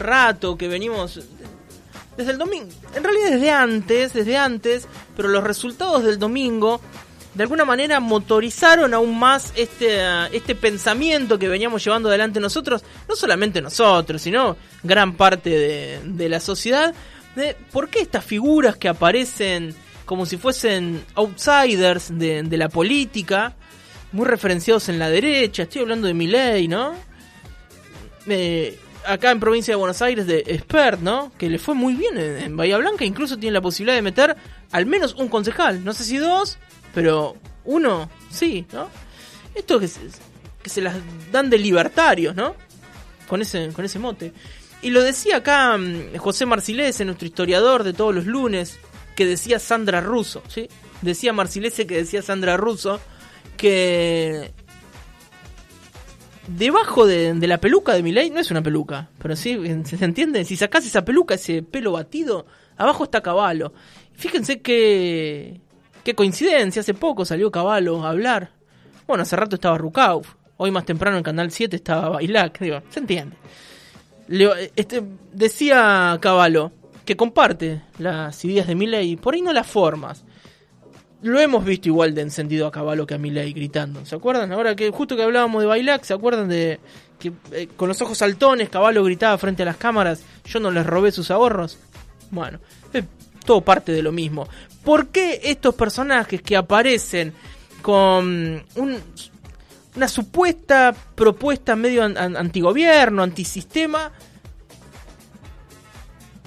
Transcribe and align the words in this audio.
rato 0.00 0.56
que 0.56 0.68
venimos 0.68 1.20
desde 2.16 2.32
el 2.32 2.38
domingo, 2.38 2.68
en 2.94 3.04
realidad 3.04 3.30
desde 3.30 3.50
antes, 3.50 4.12
desde 4.12 4.36
antes, 4.36 4.88
pero 5.16 5.28
los 5.28 5.44
resultados 5.44 6.04
del 6.04 6.18
domingo 6.18 6.80
de 7.34 7.44
alguna 7.44 7.64
manera 7.64 8.00
motorizaron 8.00 8.92
aún 8.92 9.18
más 9.18 9.52
este, 9.54 9.98
uh, 9.98 10.26
este 10.32 10.54
pensamiento 10.56 11.38
que 11.38 11.48
veníamos 11.48 11.84
llevando 11.84 12.08
adelante 12.08 12.40
nosotros, 12.40 12.82
no 13.08 13.14
solamente 13.14 13.62
nosotros, 13.62 14.20
sino 14.20 14.56
gran 14.82 15.14
parte 15.14 15.50
de, 15.50 16.00
de 16.04 16.28
la 16.28 16.40
sociedad, 16.40 16.92
de 17.36 17.56
por 17.70 17.88
qué 17.88 18.00
estas 18.00 18.24
figuras 18.24 18.76
que 18.76 18.88
aparecen 18.88 19.74
como 20.04 20.26
si 20.26 20.36
fuesen 20.38 21.04
outsiders 21.14 22.18
de, 22.18 22.42
de 22.42 22.56
la 22.56 22.68
política, 22.68 23.54
muy 24.10 24.26
referenciados 24.26 24.88
en 24.88 24.98
la 24.98 25.08
derecha, 25.08 25.62
estoy 25.62 25.82
hablando 25.82 26.08
de 26.08 26.14
Milei, 26.14 26.66
¿no? 26.66 26.94
Eh, 28.26 28.76
acá 29.06 29.30
en 29.30 29.40
provincia 29.40 29.72
de 29.72 29.76
Buenos 29.76 30.02
Aires 30.02 30.26
de 30.26 30.44
Expert, 30.46 31.00
¿no? 31.00 31.32
Que 31.38 31.48
le 31.48 31.58
fue 31.58 31.74
muy 31.74 31.94
bien 31.94 32.18
en, 32.18 32.38
en, 32.38 32.56
Bahía 32.56 32.78
Blanca, 32.78 33.04
incluso 33.04 33.36
tiene 33.36 33.54
la 33.54 33.60
posibilidad 33.60 33.96
de 33.96 34.02
meter 34.02 34.36
al 34.72 34.86
menos 34.86 35.14
un 35.14 35.28
concejal, 35.28 35.84
no 35.84 35.92
sé 35.92 36.04
si 36.04 36.18
dos, 36.18 36.58
pero 36.94 37.36
uno 37.64 38.10
sí, 38.30 38.66
¿no? 38.72 38.88
Esto 39.54 39.80
que 39.80 39.88
se, 39.88 40.00
que 40.62 40.70
se 40.70 40.80
las 40.80 40.96
dan 41.32 41.50
de 41.50 41.58
libertarios, 41.58 42.34
¿no? 42.34 42.54
Con 43.28 43.42
ese, 43.42 43.68
con 43.72 43.84
ese 43.84 43.98
mote. 43.98 44.32
Y 44.82 44.90
lo 44.90 45.02
decía 45.02 45.38
acá 45.38 45.76
mm, 45.76 46.16
José 46.16 46.46
Marcilese, 46.46 47.04
nuestro 47.04 47.26
historiador 47.26 47.84
de 47.84 47.92
todos 47.92 48.14
los 48.14 48.26
lunes, 48.26 48.78
que 49.14 49.26
decía 49.26 49.58
Sandra 49.58 50.00
Russo, 50.00 50.42
¿sí? 50.48 50.68
Decía 51.02 51.32
Marcilese 51.32 51.86
que 51.86 51.96
decía 51.96 52.22
Sandra 52.22 52.56
Russo 52.56 53.00
que 53.56 54.52
debajo 56.56 57.06
de, 57.06 57.34
la 57.46 57.58
peluca 57.58 57.92
de 57.94 58.02
Milei 58.02 58.30
no 58.30 58.40
es 58.40 58.50
una 58.50 58.62
peluca, 58.62 59.08
pero 59.18 59.36
sí, 59.36 59.58
¿se 59.84 60.04
entiende? 60.04 60.44
Si 60.44 60.56
sacás 60.56 60.86
esa 60.86 61.04
peluca, 61.04 61.34
ese 61.34 61.62
pelo 61.62 61.92
batido, 61.92 62.46
abajo 62.76 63.04
está 63.04 63.20
Caballo. 63.20 63.72
Fíjense 64.14 64.60
que 64.60 65.60
qué 66.04 66.14
coincidencia, 66.14 66.80
hace 66.80 66.94
poco 66.94 67.24
salió 67.24 67.50
Caballo 67.50 68.04
a 68.04 68.10
hablar. 68.10 68.50
Bueno, 69.06 69.22
hace 69.22 69.36
rato 69.36 69.56
estaba 69.56 69.78
Rukauf, 69.78 70.34
hoy 70.56 70.70
más 70.70 70.84
temprano 70.84 71.16
en 71.16 71.22
Canal 71.22 71.50
7 71.50 71.76
estaba 71.76 72.10
Bailac, 72.10 72.58
digo, 72.60 72.82
se 72.90 73.00
entiende. 73.00 73.36
Le, 74.28 74.72
este, 74.76 75.02
decía 75.32 76.16
Caballo 76.20 76.72
que 77.04 77.16
comparte 77.16 77.82
las 77.98 78.44
ideas 78.44 78.66
de 78.66 78.74
Milei, 78.74 79.16
por 79.16 79.34
ahí 79.34 79.42
no 79.42 79.52
las 79.52 79.66
formas. 79.66 80.24
Lo 81.22 81.38
hemos 81.38 81.64
visto 81.64 81.88
igual 81.88 82.14
de 82.14 82.22
encendido 82.22 82.66
a 82.66 82.70
Caballo 82.70 83.06
que 83.06 83.14
a 83.14 83.18
Milei 83.18 83.52
gritando. 83.52 84.04
¿Se 84.06 84.14
acuerdan? 84.14 84.52
Ahora 84.52 84.74
que 84.74 84.90
justo 84.90 85.16
que 85.16 85.22
hablábamos 85.22 85.60
de 85.60 85.66
Bailac, 85.66 86.02
¿se 86.04 86.14
acuerdan 86.14 86.48
de 86.48 86.80
que 87.18 87.32
eh, 87.52 87.68
con 87.76 87.88
los 87.88 88.00
ojos 88.00 88.18
saltones 88.18 88.70
Caballo 88.70 89.04
gritaba 89.04 89.36
frente 89.36 89.62
a 89.62 89.66
las 89.66 89.76
cámaras, 89.76 90.22
yo 90.46 90.60
no 90.60 90.70
les 90.70 90.86
robé 90.86 91.12
sus 91.12 91.30
ahorros? 91.30 91.78
Bueno, 92.30 92.58
es 92.92 93.04
todo 93.44 93.60
parte 93.60 93.92
de 93.92 94.02
lo 94.02 94.12
mismo. 94.12 94.48
¿Por 94.82 95.08
qué 95.08 95.40
estos 95.44 95.74
personajes 95.74 96.40
que 96.40 96.56
aparecen 96.56 97.34
con 97.82 98.64
un, 98.76 98.96
una 99.96 100.08
supuesta 100.08 100.94
propuesta 101.14 101.76
medio 101.76 102.02
an, 102.04 102.16
an, 102.16 102.36
antigobierno, 102.36 103.22
antisistema, 103.22 104.12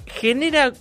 genera 0.06 0.72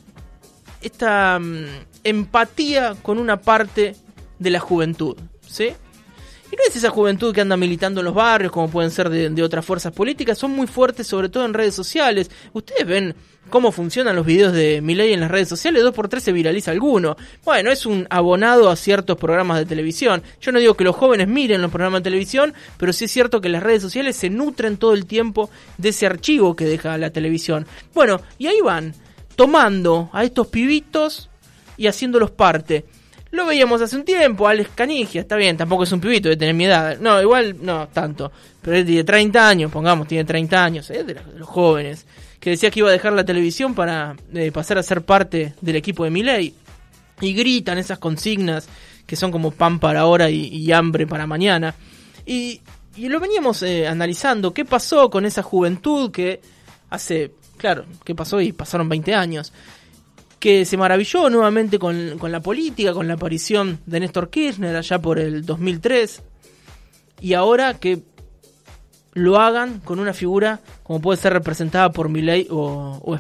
esta 0.84 1.38
um, 1.40 1.66
empatía 2.04 2.96
con 3.02 3.18
una 3.18 3.42
parte 3.42 3.96
de 4.40 4.50
la 4.50 4.60
juventud, 4.60 5.18
¿sí? 5.48 5.70
Y 6.52 6.56
no 6.56 6.62
es 6.68 6.76
esa 6.76 6.92
juventud 6.92 7.34
que 7.34 7.42
anda 7.42 7.58
militando 7.58 8.02
en 8.02 8.06
los 8.06 8.14
barrios, 8.14 8.52
como 8.52 8.70
pueden 8.70 8.92
ser 8.92 9.10
de, 9.10 9.30
de, 9.30 9.44
otras 9.44 9.66
fuerzas 9.66 9.92
políticas, 9.92 10.38
son 10.38 10.52
muy 10.52 10.68
fuertes, 10.68 11.08
sobre 11.08 11.30
todo 11.30 11.46
en 11.46 11.54
redes 11.54 11.74
sociales. 11.74 12.30
Ustedes 12.54 12.86
ven 12.86 13.16
cómo 13.50 13.72
funcionan 13.72 14.16
los 14.16 14.26
videos 14.26 14.54
de 14.54 14.82
Milei 14.82 15.14
en 15.14 15.20
las 15.20 15.32
redes 15.32 15.50
sociales, 15.50 15.84
dos 15.84 15.94
por 15.94 16.08
tres 16.08 16.24
se 16.24 16.32
viraliza 16.32 16.72
alguno. 16.72 17.16
Bueno, 17.44 17.72
es 17.72 17.86
un 17.86 18.08
abonado 18.10 18.70
a 18.70 18.76
ciertos 18.76 19.18
programas 19.18 19.60
de 19.60 19.66
televisión. 19.66 20.24
Yo 20.42 20.52
no 20.52 20.60
digo 20.60 20.76
que 20.76 20.84
los 20.84 20.96
jóvenes 20.96 21.28
miren 21.28 21.62
los 21.62 21.72
programas 21.72 22.02
de 22.02 22.06
televisión, 22.06 22.54
pero 22.78 22.94
sí 22.94 23.06
es 23.06 23.12
cierto 23.12 23.42
que 23.42 23.50
las 23.50 23.64
redes 23.64 23.82
sociales 23.82 24.16
se 24.16 24.30
nutren 24.30 24.78
todo 24.78 24.94
el 24.94 25.06
tiempo 25.06 25.50
de 25.78 25.90
ese 25.90 26.06
archivo 26.06 26.56
que 26.56 26.66
deja 26.66 26.98
la 26.98 27.10
televisión. 27.10 27.66
Bueno, 27.94 28.22
y 28.38 28.48
ahí 28.48 28.62
van, 28.62 28.94
tomando 29.36 30.10
a 30.14 30.24
estos 30.24 30.48
pibitos 30.48 31.30
y 31.78 31.88
haciéndolos 31.88 32.32
parte. 32.32 32.86
Lo 33.32 33.48
veíamos 33.48 33.82
hace 33.82 33.96
un 33.96 34.06
tiempo, 34.06 34.48
Alex 34.48 34.70
Canigia, 34.76 35.22
está 35.22 35.36
bien, 35.36 35.58
tampoco 35.58 35.84
es 35.84 35.92
un 35.92 36.00
pibito 36.00 36.30
de 36.30 36.38
tener 36.38 36.54
mi 36.54 36.66
edad. 36.66 37.00
No, 37.00 37.20
igual 37.20 37.58
no 37.62 37.88
tanto. 37.88 38.32
Pero 38.62 38.78
es 38.78 38.86
de 38.86 39.04
30 39.04 39.48
años, 39.48 39.72
pongamos, 39.72 40.08
tiene 40.08 40.24
30 40.24 40.64
años, 40.64 40.90
es 40.92 41.08
de, 41.08 41.16
los 41.36 41.48
jóvenes. 41.48 42.06
Que 42.40 42.52
decía 42.52 42.70
que 42.70 42.82
iba 42.82 42.90
a 42.90 42.92
dejar 42.92 43.14
la 43.14 43.26
televisión 43.26 43.74
para 43.74 44.16
eh, 44.34 44.52
pasar 44.52 44.78
a 44.78 44.84
ser 44.84 45.02
parte 45.02 45.56
del 45.62 45.76
equipo 45.76 46.04
de 46.04 46.12
Miley. 46.12 46.54
Y 47.22 47.34
gritan 47.34 47.80
esas 47.80 47.98
consignas 47.98 48.68
que 49.08 49.16
son 49.16 49.32
como 49.32 49.52
pan 49.52 49.80
para 49.80 50.02
ahora 50.02 50.30
y, 50.30 50.72
hambre 50.72 51.08
para 51.08 51.26
mañana. 51.26 51.74
Y, 52.26 52.62
y 52.96 53.10
lo 53.10 53.20
veníamos 53.20 53.64
eh, 53.64 53.88
analizando, 53.88 54.54
qué 54.54 54.64
pasó 54.64 55.10
con 55.10 55.26
esa 55.26 55.42
juventud 55.42 56.12
que 56.12 56.40
hace, 56.92 57.32
claro, 57.58 57.86
qué 58.04 58.16
pasó 58.16 58.42
y 58.42 58.52
pasaron 58.52 58.90
20 58.90 59.14
años 59.14 59.54
que 60.40 60.66
se 60.66 60.76
maravilló 60.76 61.30
nuevamente 61.30 61.80
con, 61.80 62.18
con, 62.20 62.30
la 62.30 62.42
política, 62.42 62.94
con 62.94 63.08
la 63.08 63.14
aparición 63.14 63.80
de 63.86 64.02
Néstor 64.02 64.30
Kirchner 64.30 64.76
allá 64.76 65.00
por 65.00 65.18
el 65.18 65.46
2003, 65.46 66.22
y 67.22 67.34
ahora 67.34 67.76
que 67.76 68.04
lo 69.14 69.38
hagan 69.38 69.80
con 69.80 70.00
una 70.00 70.14
figura 70.14 70.60
como 70.84 71.00
puede 71.00 71.22
ser 71.22 71.34
representada 71.34 71.92
por 71.92 72.10
Milley 72.10 72.48
o, 72.50 73.00
o. 73.02 73.18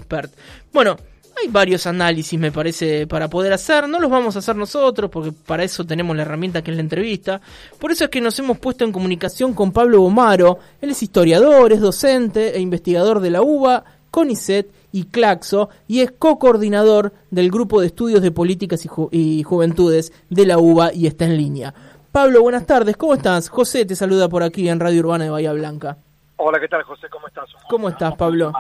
Bueno, 0.73 0.97
hay 1.41 1.47
varios 1.49 1.87
análisis, 1.87 2.39
me 2.39 2.51
parece, 2.51 3.07
para 3.07 3.29
poder 3.29 3.53
hacer. 3.53 3.87
No 3.87 3.99
los 3.99 4.11
vamos 4.11 4.35
a 4.35 4.39
hacer 4.39 4.55
nosotros, 4.55 5.09
porque 5.09 5.31
para 5.31 5.63
eso 5.63 5.85
tenemos 5.85 6.15
la 6.15 6.23
herramienta 6.23 6.61
que 6.61 6.71
es 6.71 6.77
la 6.77 6.83
entrevista. 6.83 7.41
Por 7.79 7.91
eso 7.91 8.05
es 8.05 8.09
que 8.09 8.21
nos 8.21 8.37
hemos 8.39 8.57
puesto 8.59 8.83
en 8.83 8.91
comunicación 8.91 9.53
con 9.53 9.71
Pablo 9.71 10.01
Bomaro. 10.01 10.59
Él 10.81 10.91
es 10.91 11.01
historiador, 11.01 11.73
es 11.73 11.79
docente 11.79 12.55
e 12.55 12.59
investigador 12.59 13.19
de 13.19 13.31
la 13.31 13.41
UBA, 13.41 13.83
CONICET 14.13 14.71
y 14.91 15.05
Claxo 15.05 15.69
y 15.87 16.01
es 16.01 16.11
co-coordinador 16.11 17.13
del 17.31 17.49
Grupo 17.49 17.81
de 17.81 17.87
Estudios 17.87 18.21
de 18.21 18.29
Políticas 18.29 18.85
y, 18.85 18.87
Ju 18.87 19.09
y, 19.11 19.41
Juventudes 19.41 20.13
de 20.29 20.45
la 20.45 20.59
UBA 20.59 20.93
y 20.93 21.07
está 21.07 21.25
en 21.25 21.35
línea. 21.35 21.73
Pablo, 22.11 22.43
buenas 22.43 22.67
tardes, 22.67 22.95
¿cómo 22.95 23.15
estás? 23.15 23.49
José 23.49 23.85
te 23.85 23.95
saluda 23.95 24.29
por 24.29 24.43
aquí 24.43 24.69
en 24.69 24.79
Radio 24.79 24.99
Urbana 24.99 25.23
de 25.23 25.31
Bahía 25.31 25.51
Blanca. 25.53 25.97
Hola, 26.35 26.59
¿qué 26.59 26.67
tal 26.67 26.83
José? 26.83 27.07
¿Cómo 27.09 27.27
estás? 27.27 27.49
¿Cómo 27.67 27.89
estás, 27.89 28.15
Pablo? 28.15 28.53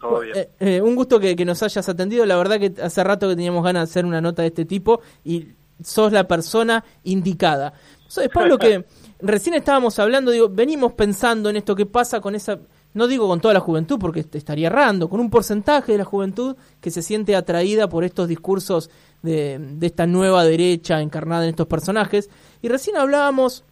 Todo 0.00 0.20
bien. 0.20 0.36
Eh, 0.38 0.50
eh, 0.58 0.80
un 0.82 0.96
gusto 0.96 1.20
que, 1.20 1.36
que, 1.36 1.44
nos 1.44 1.62
hayas 1.62 1.88
atendido, 1.88 2.26
la 2.26 2.36
verdad 2.36 2.58
que 2.58 2.74
hace 2.82 3.04
rato 3.04 3.28
que 3.28 3.36
teníamos 3.36 3.62
ganas 3.62 3.88
de 3.88 3.92
hacer 3.92 4.06
una 4.06 4.20
nota 4.20 4.42
de 4.42 4.48
este 4.48 4.64
tipo 4.64 5.00
y 5.24 5.50
sos 5.84 6.10
la 6.10 6.26
persona 6.26 6.84
indicada. 7.04 7.72
¿Sabes, 8.08 8.30
Pablo, 8.30 8.58
que 8.58 8.84
recién 9.20 9.54
estábamos 9.54 10.00
hablando, 10.00 10.32
digo, 10.32 10.48
venimos 10.48 10.94
pensando 10.94 11.48
en 11.48 11.56
esto 11.56 11.76
que 11.76 11.86
pasa 11.86 12.20
con 12.20 12.34
esa 12.34 12.58
no 12.96 13.06
digo 13.06 13.28
con 13.28 13.42
toda 13.42 13.52
la 13.52 13.60
juventud 13.60 13.98
porque 13.98 14.24
te 14.24 14.38
estaría 14.38 14.68
errando, 14.68 15.10
con 15.10 15.20
un 15.20 15.28
porcentaje 15.28 15.92
de 15.92 15.98
la 15.98 16.04
juventud 16.04 16.56
que 16.80 16.90
se 16.90 17.02
siente 17.02 17.36
atraída 17.36 17.90
por 17.90 18.04
estos 18.04 18.26
discursos 18.26 18.88
de, 19.22 19.58
de 19.58 19.86
esta 19.86 20.06
nueva 20.06 20.44
derecha 20.44 21.02
encarnada 21.02 21.44
en 21.44 21.50
estos 21.50 21.66
personajes. 21.66 22.30
Y 22.62 22.68
recién 22.68 22.96
hablábamos 22.96 23.64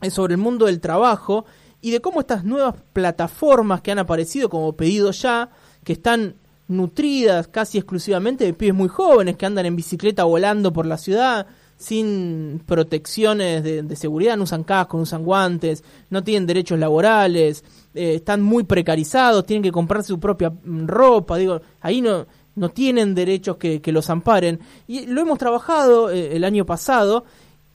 eh, 0.00 0.10
sobre 0.10 0.34
el 0.34 0.38
mundo 0.38 0.66
del 0.66 0.80
trabajo 0.80 1.44
y 1.80 1.92
de 1.92 2.00
cómo 2.00 2.18
estas 2.18 2.42
nuevas 2.42 2.74
plataformas 2.92 3.80
que 3.80 3.92
han 3.92 4.00
aparecido 4.00 4.48
como 4.48 4.72
pedido 4.72 5.12
ya, 5.12 5.50
que 5.84 5.92
están 5.92 6.34
nutridas 6.66 7.46
casi 7.46 7.78
exclusivamente 7.78 8.44
de 8.44 8.54
pibes 8.54 8.74
muy 8.74 8.88
jóvenes 8.88 9.36
que 9.36 9.46
andan 9.46 9.66
en 9.66 9.76
bicicleta 9.76 10.24
volando 10.24 10.72
por 10.72 10.84
la 10.84 10.98
ciudad, 10.98 11.46
sin 11.76 12.60
protecciones 12.66 13.62
de, 13.62 13.84
de, 13.84 13.96
seguridad, 13.96 14.36
no 14.36 14.42
usan 14.42 14.64
casco, 14.64 14.96
no 14.96 15.04
usan 15.04 15.22
guantes, 15.22 15.84
no 16.10 16.24
tienen 16.24 16.48
derechos 16.48 16.76
laborales, 16.76 17.62
eh, 17.98 18.14
están 18.14 18.42
muy 18.42 18.64
precarizados, 18.64 19.44
tienen 19.44 19.62
que 19.62 19.72
comprarse 19.72 20.08
su 20.08 20.20
propia 20.20 20.52
ropa, 20.64 21.36
digo, 21.36 21.60
ahí 21.80 22.00
no, 22.00 22.26
no 22.54 22.68
tienen 22.68 23.14
derechos 23.14 23.56
que, 23.56 23.80
que 23.80 23.92
los 23.92 24.08
amparen. 24.08 24.60
Y 24.86 25.06
lo 25.06 25.20
hemos 25.20 25.38
trabajado 25.38 26.10
eh, 26.10 26.36
el 26.36 26.44
año 26.44 26.64
pasado 26.64 27.24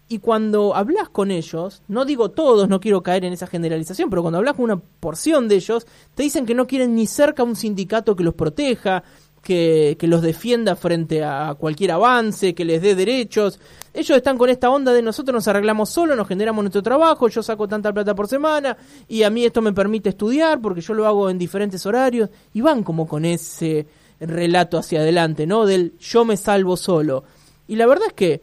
y 0.07 0.19
cuando 0.19 0.75
hablas 0.75 1.09
con 1.09 1.31
ellos, 1.31 1.81
no 1.87 2.05
digo 2.05 2.31
todos, 2.31 2.69
no 2.69 2.79
quiero 2.79 3.01
caer 3.01 3.25
en 3.25 3.33
esa 3.33 3.47
generalización, 3.47 4.09
pero 4.09 4.21
cuando 4.21 4.37
hablas 4.37 4.55
con 4.55 4.65
una 4.65 4.77
porción 4.77 5.47
de 5.47 5.55
ellos, 5.55 5.87
te 6.13 6.23
dicen 6.23 6.45
que 6.45 6.53
no 6.53 6.67
quieren 6.67 6.95
ni 6.95 7.07
cerca 7.07 7.43
un 7.43 7.55
sindicato 7.55 8.15
que 8.15 8.23
los 8.23 8.33
proteja, 8.33 9.03
que, 9.43 9.97
los 10.01 10.21
defienda 10.21 10.75
frente 10.75 11.23
a 11.23 11.53
cualquier 11.59 11.91
avance, 11.91 12.55
que 12.55 12.65
les 12.65 12.81
dé 12.81 12.95
derechos. 12.95 13.59
Ellos 13.93 14.17
están 14.17 14.37
con 14.37 14.49
esta 14.49 14.69
onda 14.69 14.93
de 14.93 15.01
nosotros 15.01 15.35
nos 15.35 15.47
arreglamos 15.47 15.89
solo, 15.89 16.15
nos 16.15 16.27
generamos 16.27 16.63
nuestro 16.63 16.81
trabajo, 16.81 17.27
yo 17.27 17.43
saco 17.43 17.67
tanta 17.67 17.93
plata 17.93 18.15
por 18.15 18.27
semana 18.27 18.75
y 19.07 19.21
a 19.21 19.29
mí 19.29 19.45
esto 19.45 19.61
me 19.61 19.73
permite 19.73 20.09
estudiar 20.09 20.59
porque 20.61 20.81
yo 20.81 20.95
lo 20.95 21.05
hago 21.05 21.29
en 21.29 21.37
diferentes 21.37 21.85
horarios 21.85 22.29
y 22.53 22.61
van 22.61 22.83
como 22.83 23.07
con 23.07 23.25
ese 23.25 23.85
relato 24.19 24.77
hacia 24.77 25.01
adelante, 25.01 25.45
¿no? 25.45 25.65
Del 25.65 25.93
yo 25.99 26.25
me 26.25 26.37
salvo 26.37 26.75
solo. 26.77 27.23
Y 27.67 27.75
la 27.75 27.85
verdad 27.85 28.07
es 28.07 28.13
que 28.13 28.41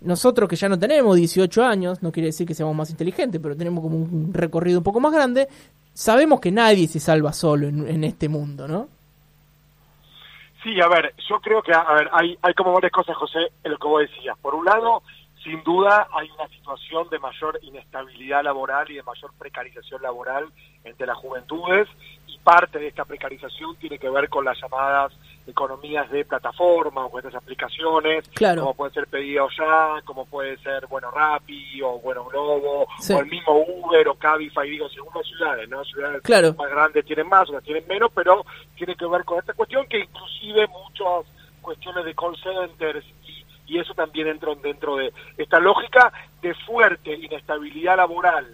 nosotros 0.00 0.48
que 0.48 0.56
ya 0.56 0.68
no 0.68 0.78
tenemos 0.78 1.16
18 1.16 1.62
años, 1.62 2.02
no 2.02 2.10
quiere 2.10 2.28
decir 2.28 2.46
que 2.46 2.54
seamos 2.54 2.74
más 2.74 2.90
inteligentes, 2.90 3.40
pero 3.40 3.56
tenemos 3.56 3.82
como 3.82 3.96
un 3.96 4.32
recorrido 4.32 4.78
un 4.78 4.84
poco 4.84 5.00
más 5.00 5.12
grande, 5.12 5.48
sabemos 5.92 6.40
que 6.40 6.50
nadie 6.50 6.88
se 6.88 6.98
salva 6.98 7.32
solo 7.32 7.68
en, 7.68 7.86
en 7.86 8.04
este 8.04 8.28
mundo, 8.28 8.66
¿no? 8.66 8.88
Sí, 10.64 10.80
a 10.80 10.88
ver, 10.88 11.14
yo 11.28 11.40
creo 11.40 11.62
que, 11.62 11.74
a 11.74 11.92
ver, 11.92 12.08
hay, 12.10 12.38
hay 12.40 12.54
como 12.54 12.72
varias 12.72 12.90
cosas, 12.90 13.14
José, 13.16 13.52
en 13.62 13.72
lo 13.72 13.76
que 13.76 13.86
vos 13.86 14.00
decías. 14.00 14.36
Por 14.38 14.54
un 14.54 14.64
lado, 14.64 15.02
sin 15.42 15.62
duda 15.62 16.08
hay 16.10 16.30
una 16.30 16.48
situación 16.48 17.06
de 17.10 17.18
mayor 17.18 17.58
inestabilidad 17.60 18.42
laboral 18.42 18.90
y 18.90 18.94
de 18.94 19.02
mayor 19.02 19.30
precarización 19.38 20.00
laboral 20.00 20.46
entre 20.84 21.06
las 21.06 21.18
juventudes 21.18 21.86
parte 22.44 22.78
de 22.78 22.88
esta 22.88 23.04
precarización 23.04 23.74
tiene 23.76 23.98
que 23.98 24.10
ver 24.10 24.28
con 24.28 24.44
las 24.44 24.60
llamadas 24.60 25.12
economías 25.46 26.10
de 26.10 26.24
plataforma 26.24 27.06
o 27.06 27.10
con 27.10 27.18
estas 27.18 27.42
aplicaciones, 27.42 28.30
como 28.38 28.74
puede 28.74 28.92
ser 28.92 29.06
Pedido 29.08 29.48
Ya, 29.58 30.00
como 30.04 30.26
puede 30.26 30.56
ser, 30.58 30.86
bueno, 30.86 31.10
Rappi 31.10 31.82
o, 31.82 31.98
bueno, 31.98 32.24
Globo, 32.26 32.82
o 32.84 33.18
el 33.18 33.26
mismo 33.26 33.58
Uber 33.58 34.08
o 34.08 34.14
Cabify, 34.14 34.68
digo, 34.68 34.88
según 34.88 35.12
las 35.14 35.26
ciudades, 35.26 35.68
¿no? 35.68 35.84
Ciudades 35.84 36.22
más 36.56 36.70
grandes 36.70 37.04
tienen 37.04 37.28
más, 37.28 37.48
otras 37.48 37.64
tienen 37.64 37.86
menos, 37.88 38.10
pero 38.14 38.44
tiene 38.76 38.94
que 38.94 39.06
ver 39.06 39.24
con 39.24 39.38
esta 39.38 39.52
cuestión 39.54 39.86
que 39.86 40.00
inclusive 40.00 40.66
muchas 40.68 41.26
cuestiones 41.60 42.04
de 42.04 42.14
call 42.14 42.36
centers 42.36 43.04
y 43.66 43.78
eso 43.78 43.94
también 43.94 44.28
entra 44.28 44.54
dentro 44.56 44.96
de 44.96 45.12
esta 45.38 45.58
lógica 45.58 46.12
de 46.42 46.54
fuerte 46.54 47.14
inestabilidad 47.14 47.96
laboral, 47.96 48.46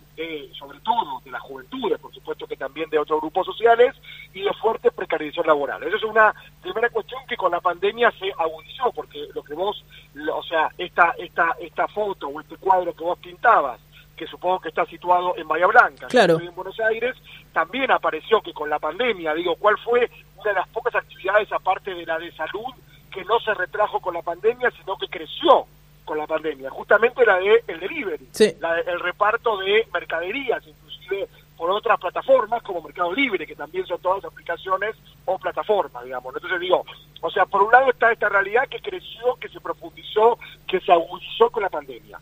sobre 0.59 0.79
todo 0.81 1.21
de 1.25 1.31
las 1.31 1.43
juventudes, 1.43 1.99
por 1.99 2.15
supuesto 2.15 2.47
que 2.47 2.57
también 2.57 2.89
de 2.91 2.99
otros 2.99 3.21
grupos 3.21 3.47
sociales, 3.47 3.95
y 4.33 4.43
de 4.43 4.53
fuerte 4.55 4.91
precarización 4.93 5.47
laboral. 5.47 5.83
Esa 5.83 5.97
es 5.97 6.05
una 6.05 6.35
primera 6.63 6.89
cuestión 6.91 7.21
que 7.27 7.37
con 7.37 7.51
la 7.51 7.61
pandemia 7.61 8.13
se 8.13 8.31
agudizó, 8.39 8.93
porque 8.93 9.27
lo 9.35 9.43
que 9.43 9.55
vos, 9.55 9.85
o 10.33 10.43
sea, 10.45 10.71
esta, 10.79 11.15
esta, 11.19 11.57
esta 11.61 11.89
foto 11.89 12.29
o 12.29 12.41
este 12.41 12.57
cuadro 12.57 12.95
que 12.95 13.03
vos 13.03 13.19
pintabas, 13.19 13.81
que 14.17 14.27
supongo 14.27 14.61
que 14.61 14.69
está 14.69 14.85
situado 14.85 15.35
en 15.37 15.49
Bahía 15.49 15.67
Blanca, 15.67 16.07
en 16.13 16.55
Buenos 16.55 16.79
Aires, 16.79 17.17
también 17.53 17.91
apareció 17.91 18.41
que 18.43 18.53
con 18.53 18.69
la 18.69 18.79
pandemia, 18.79 19.35
digo, 19.35 19.57
¿cuál 19.57 19.79
fue 19.79 20.11
una 20.37 20.51
de 20.51 20.59
las 20.61 20.69
pocas 20.69 20.95
actividades 20.95 21.51
aparte 21.51 21.95
de 21.95 22.07
la 22.07 22.19
de 22.19 22.31
salud 22.33 22.73
que 23.11 23.25
no 23.25 23.39
se 23.41 23.55
retrajo 23.55 24.01
con 24.01 24.15
la 24.15 24.23
pandemia, 24.23 24.71
sino 24.71 24.97
que 24.97 25.09
creció 25.09 25.67
con 26.05 26.19
la 26.19 26.27
pandemia, 26.27 26.71
justamente 26.71 27.25
la 27.25 27.37
de 27.37 27.63
el 27.69 27.81
delivery, 27.81 28.29
el 28.39 29.01
reparto 29.01 29.59
de 29.59 29.87
mercaderías, 29.93 30.67
inclusive 30.67 31.29
por 31.57 31.71
otras 31.71 32.01
plataformas 32.01 32.63
como 32.63 32.81
Mercado 32.81 33.13
Libre, 33.13 33.47
que 33.47 33.55
también 33.55 33.87
son 33.87 34.01
todas 34.01 34.25
aplicaciones 34.25 34.97
o 35.27 35.39
plataformas, 35.39 36.05
digamos. 36.05 36.35
Entonces 36.35 36.59
digo, 36.59 36.85
o 37.21 37.31
sea, 37.31 37.45
por 37.45 37.63
un 37.63 37.71
lado 37.71 37.91
está 37.91 38.11
esta 38.11 38.29
realidad 38.29 38.67
que 38.69 38.81
creció, 38.81 39.37
que 39.39 39.49
se 39.51 39.61
profundizó, 39.61 40.39
que 40.67 40.81
se 40.81 40.91
agudizó 40.91 41.51
con 41.51 41.63
la 41.63 41.69
pandemia. 41.69 42.19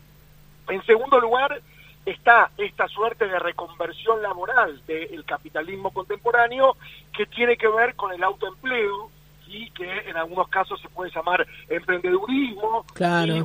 En 0.67 0.85
segundo 0.85 1.19
lugar, 1.19 1.61
está 2.05 2.51
esta 2.57 2.87
suerte 2.87 3.27
de 3.27 3.39
reconversión 3.39 4.21
laboral 4.21 4.85
del 4.85 5.23
capitalismo 5.25 5.91
contemporáneo 5.91 6.75
que 7.15 7.25
tiene 7.25 7.57
que 7.57 7.67
ver 7.67 7.95
con 7.95 8.11
el 8.11 8.23
autoempleo, 8.23 9.09
y 9.49 9.69
que 9.71 10.09
en 10.09 10.15
algunos 10.15 10.47
casos 10.49 10.79
se 10.79 10.87
puede 10.89 11.11
llamar 11.11 11.45
emprendedurismo 11.67 12.85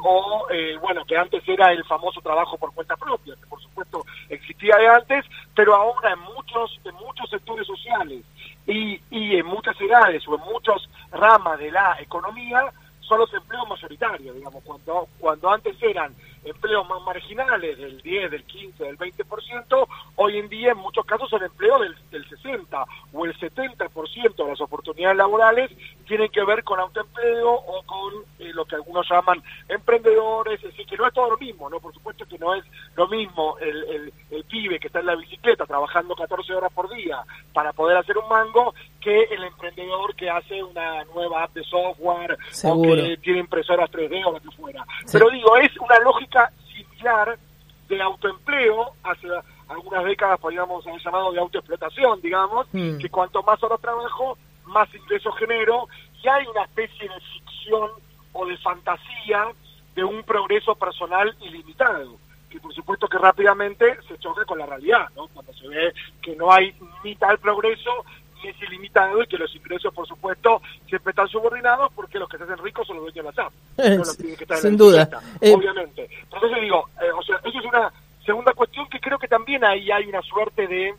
o 0.03 0.47
eh, 0.51 0.77
bueno 0.81 1.05
que 1.05 1.17
antes 1.17 1.43
era 1.49 1.73
el 1.73 1.83
famoso 1.85 2.21
trabajo 2.21 2.59
por 2.59 2.73
cuenta 2.75 2.97
propia 2.97 3.35
que 3.35 3.47
por 3.47 3.61
supuesto 3.61 4.05
existía 4.29 4.77
de 4.77 4.89
antes 4.89 5.25
pero 5.55 5.75
ahora 5.75 6.12
en 6.12 6.21
muchos 6.21 6.79
en 6.85 6.95
muchos 6.97 7.31
sectores 7.31 7.67
sociales 7.67 8.23
y, 8.67 9.01
y 9.11 9.37
en 9.37 9.47
muchas 9.47 9.81
edades 9.81 10.27
o 10.29 10.35
en 10.35 10.43
muchas 10.43 10.77
ramas 11.11 11.59
de 11.59 11.71
la 11.71 11.97
economía 12.01 12.67
son 13.01 13.21
los 13.21 13.33
empleos 13.33 13.69
mayoritarios 13.69 14.37
digamos 14.37 14.62
cuando 14.62 15.09
cuando 15.19 15.51
antes 15.51 15.77
eran 15.83 16.15
empleos 16.44 16.88
más 16.88 17.02
marginales 17.02 17.79
del 17.79 18.00
10, 18.00 18.31
del 18.31 18.44
15, 18.44 18.85
del 18.85 18.99
20%, 18.99 19.88
hoy 20.17 20.38
en 20.38 20.49
día 20.49 20.73
en 20.73 20.79
muchos 20.79 21.05
casos 21.06 21.29
son 21.31 21.43
empleos 21.43 21.81
del, 21.81 21.96
del 22.11 22.29
60 22.29 22.85
o 23.12 23.25
el 23.25 23.38
70% 23.38 24.35
de 24.37 24.49
las 24.49 24.61
oportunidades 24.61 25.17
laborales 25.17 25.70
tienen 26.06 26.29
que 26.31 26.44
ver 26.44 26.62
con 26.64 26.79
autoempleo 26.81 27.50
o 27.50 27.82
con 27.85 28.12
eh, 28.38 28.52
lo 28.52 28.64
que 28.64 28.76
algunos 28.76 29.08
llaman 29.08 29.43
emprendedores, 29.69 30.62
es 30.62 30.70
decir, 30.70 30.87
que 30.87 30.96
no 30.96 31.06
es 31.06 31.14
todo 31.14 31.31
lo 31.31 31.38
mismo, 31.38 31.70
¿no? 31.70 31.81
Por 31.81 31.94
supuesto 31.94 32.26
que 32.26 32.38
no 32.38 32.55
es 32.55 32.64
lo 32.94 33.08
mismo 33.08 33.56
el, 33.61 33.85
el, 33.85 34.12
el 34.31 34.44
pibe 34.44 34.79
que 34.79 34.88
está 34.88 35.00
en 35.00 35.06
la 35.06 35.17
bicicleta 35.17 35.67
trabajando 35.67 36.14
14 36.14 36.55
horas 36.55 36.73
por 36.73 36.93
día 36.94 37.23
para 37.52 37.73
poder 37.73 37.96
hacer 37.96 38.19
un 38.19 38.29
mango 38.29 38.75
que 39.00 39.23
el 39.25 39.44
emprendedor 39.44 40.14
que 40.14 40.31
hace 40.31 40.62
una 40.62 41.05
nueva 41.14 41.44
app 41.44 41.52
de 41.52 41.62
software 41.64 42.38
o 42.64 42.82
que 42.82 43.19
tiene 43.23 43.41
impresoras 43.41 43.91
3D 43.91 44.25
o 44.26 44.32
lo 44.32 44.41
que 44.41 44.50
fuera. 44.56 44.85
Pero 45.12 45.29
digo, 45.29 45.56
es 45.58 45.76
una 45.79 45.99
lógica 45.99 46.33
similar 46.72 47.38
de 47.88 48.02
autoempleo 48.02 48.92
hace 49.02 49.28
algunas 49.69 50.04
décadas 50.04 50.40
podríamos 50.40 50.86
haber 50.86 51.00
llamado 51.00 51.32
de 51.32 51.40
autoexplotación, 51.40 52.20
digamos, 52.20 52.66
hmm. 52.72 52.98
que 52.98 53.08
cuanto 53.08 53.42
más 53.42 53.62
horas 53.62 53.81
trabajo, 53.81 54.36
más 54.66 54.92
ingresos 54.94 55.34
genero, 55.38 55.88
y 56.22 56.28
hay 56.28 56.46
una 56.46 56.64
especie 56.64 57.08
de 57.08 57.20
ficción 57.20 57.90
o 58.32 58.46
de 58.46 58.56
fantasía 58.58 59.46
de 59.94 60.04
un 60.04 60.22
progreso 60.25 60.75
personal 60.75 61.34
ilimitado, 61.40 62.16
que 62.50 62.58
por 62.60 62.75
supuesto 62.75 63.08
que 63.08 63.19
rápidamente 63.19 63.98
se 64.08 64.19
choca 64.19 64.44
con 64.44 64.58
la 64.58 64.66
realidad, 64.66 65.08
¿no? 65.16 65.28
Cuando 65.28 65.52
se 65.54 65.69
ve 65.69 65.92
que 66.20 66.34
no 66.36 66.52
hay 66.52 66.75
ni 67.02 67.14
tal 67.16 67.38
progreso 67.38 68.04
es 68.50 68.62
ilimitado 68.62 69.23
y 69.23 69.26
que 69.26 69.38
los 69.38 69.55
ingresos, 69.55 69.93
por 69.93 70.06
supuesto, 70.06 70.61
siempre 70.88 71.11
están 71.11 71.29
subordinados 71.29 71.93
porque 71.94 72.19
los 72.19 72.29
que 72.29 72.38
se 72.38 72.44
hacen 72.44 72.58
ricos 72.58 72.87
son 72.87 72.96
los 72.96 73.06
dueños 73.06 73.25
de 73.25 73.43
la 73.76 74.05
SAP. 74.05 74.56
Sin 74.61 74.76
duda. 74.76 75.08
Eh, 75.41 75.55
obviamente. 75.55 76.08
Entonces 76.23 76.61
digo, 76.61 76.88
eh, 77.00 77.11
o 77.17 77.23
sea, 77.23 77.37
eso 77.44 77.58
es 77.58 77.64
una 77.64 77.93
segunda 78.25 78.52
cuestión 78.52 78.88
que 78.88 79.00
creo 79.00 79.19
que 79.19 79.29
también 79.29 79.64
ahí 79.64 79.91
hay 79.91 80.06
una 80.06 80.23
suerte 80.23 80.67
de 80.67 80.94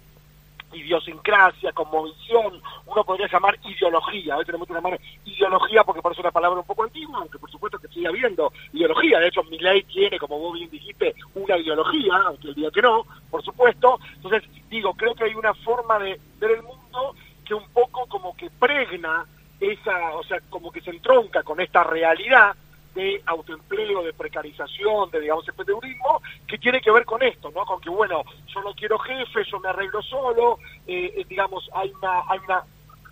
idiosincrasia, 0.74 1.71
como 1.71 2.03
visión, 2.03 2.62
uno 2.86 3.03
podría 3.03 3.27
llamar 3.27 3.57
ideología, 3.63 4.38
hoy 4.38 4.45
tenemos 4.45 4.68
que 4.68 4.74
llamar 4.74 5.00
ideología 5.25 5.83
porque 5.83 6.01
parece 6.01 6.21
una 6.21 6.31
palabra 6.31 6.59
un 6.59 6.65
poco 6.65 6.83
antigua, 6.83 7.19
aunque 7.19 7.39
por 7.39 7.50
supuesto 7.50 7.80
que 7.80 7.88
sigue 7.88 8.07
habiendo 8.07 8.51
ideología, 8.74 9.19
de 9.19 9.27
hecho 9.27 9.44
mi 9.44 9.57
ley 9.57 9.83
tiene, 9.83 10.19
como 10.19 10.38
vos 10.38 10.53
bien 10.53 10.69
dijiste, 10.69 11.15
una 11.36 11.57
ideología, 11.57 12.15
aunque 12.27 12.50
el 12.50 12.56
día 12.56 12.71
que 12.71 12.81
no, 12.81 13.06
por 13.30 13.44
supuesto, 13.44 14.00
entonces 14.15 14.44
digo, 14.69 14.94
creo 14.94 15.15
que 15.15 15.25
hay 15.25 15.36
una 15.36 15.53
forma 15.53 16.00
de 16.00 16.19
ver 16.39 16.51
el 16.51 16.63
mundo 16.63 17.15
que 17.45 17.53
un 17.53 17.68
poco 17.69 18.06
como 18.07 18.36
que 18.36 18.50
pregna 18.50 19.25
esa, 19.59 20.15
o 20.15 20.24
sea, 20.24 20.39
como 20.50 20.71
que 20.71 20.81
se 20.81 20.89
entronca 20.89 21.44
con 21.44 21.62
esta 21.62 21.83
realidad 21.83 22.56
de 22.94 23.21
autoempleo, 23.25 24.03
de 24.03 24.13
precarización, 24.13 25.12
de, 25.12 25.19
digamos, 25.19 25.47
emprendedurismo, 25.47 26.21
que 26.47 26.57
tiene 26.57 26.81
que 26.81 26.92
ver 26.92 27.06
con 27.06 27.21
esto, 27.21 27.51
¿no? 27.51 27.65
Con 27.65 27.81
que, 27.81 27.89
bueno, 27.89 28.24
yo 28.47 28.62
no 28.62 28.74
quiero 28.74 28.97
jefe, 29.00 29.44
yo 29.51 29.59
me 29.59 29.69
arreglo 29.69 30.01
solo, 30.01 30.59
eh, 30.88 31.13
eh, 31.18 31.25
digamos, 31.27 31.69
hay 31.74 31.92
una, 31.92 32.24
hay 32.27 32.39
una 32.45 32.63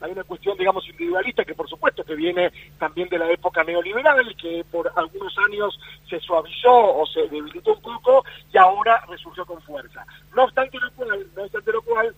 hay 0.03 0.11
una 0.11 0.23
cuestión, 0.25 0.57
digamos, 0.57 0.85
individualista 0.89 1.45
que 1.45 1.55
por 1.55 1.69
supuesto 1.69 2.03
que 2.03 2.15
viene 2.15 2.51
también 2.77 3.07
de 3.07 3.17
la 3.17 3.31
época 3.31 3.63
neoliberal, 3.63 4.35
que 4.35 4.65
por 4.69 4.91
algunos 4.97 5.33
años 5.49 5.79
se 6.09 6.19
suavizó 6.19 6.97
o 6.97 7.05
se 7.05 7.21
debilitó 7.29 7.73
un 7.73 7.81
poco 7.81 8.25
y 8.51 8.57
ahora 8.57 9.01
resurgió 9.07 9.45
con 9.45 9.61
fuerza. 9.61 10.05
No 10.35 10.43
obstante 10.43 10.77
lo 10.77 10.91
cual, 10.91 11.25
no 11.37 11.43
obstante 11.43 11.71
lo 11.71 11.81
cual, 11.83 12.13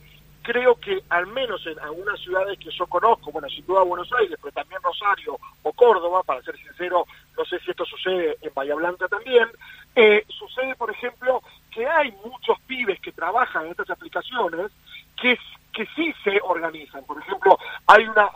creo 0.46 0.76
que 0.76 1.02
al 1.10 1.26
menos 1.28 1.66
en 1.66 1.80
algunas 1.80 2.20
ciudades 2.20 2.60
que 2.60 2.70
yo 2.70 2.86
conozco, 2.86 3.32
bueno, 3.32 3.50
sin 3.50 3.66
duda 3.66 3.82
Buenos 3.82 4.12
Aires, 4.14 4.38
pero 4.40 4.54
también 4.54 4.80
Rosario 4.82 5.40
o 5.64 5.74
Córdoba, 5.74 6.22
para 6.22 6.44
ser 6.44 6.56
sincero, 6.58 7.06
no 7.36 7.46
sé 7.46 7.60
si 7.60 7.72
esto 7.72 7.84
sucede 7.84 8.38
en 8.42 8.54
Bahía 8.54 8.76
Blanca 8.76 9.08
también, 9.08 9.48
eh, 9.96 10.24
sucede, 10.28 10.76
por 10.76 10.92
ejemplo, 10.92 11.42
que 11.72 11.88
hay 11.88 12.12
muchos 12.24 12.60
pibes 12.68 13.00
que 13.02 13.12
trabajan 13.12 13.66
en 13.66 13.72
estas 13.72 13.90
aplicaciones 13.90 14.72
que, 15.20 15.36
que 15.74 15.88
sí 15.96 16.14
se 16.24 16.40
organizan. 16.44 17.04
Por 17.06 17.20
ejemplo, 17.20 17.58
hay 17.88 18.06
una, 18.06 18.30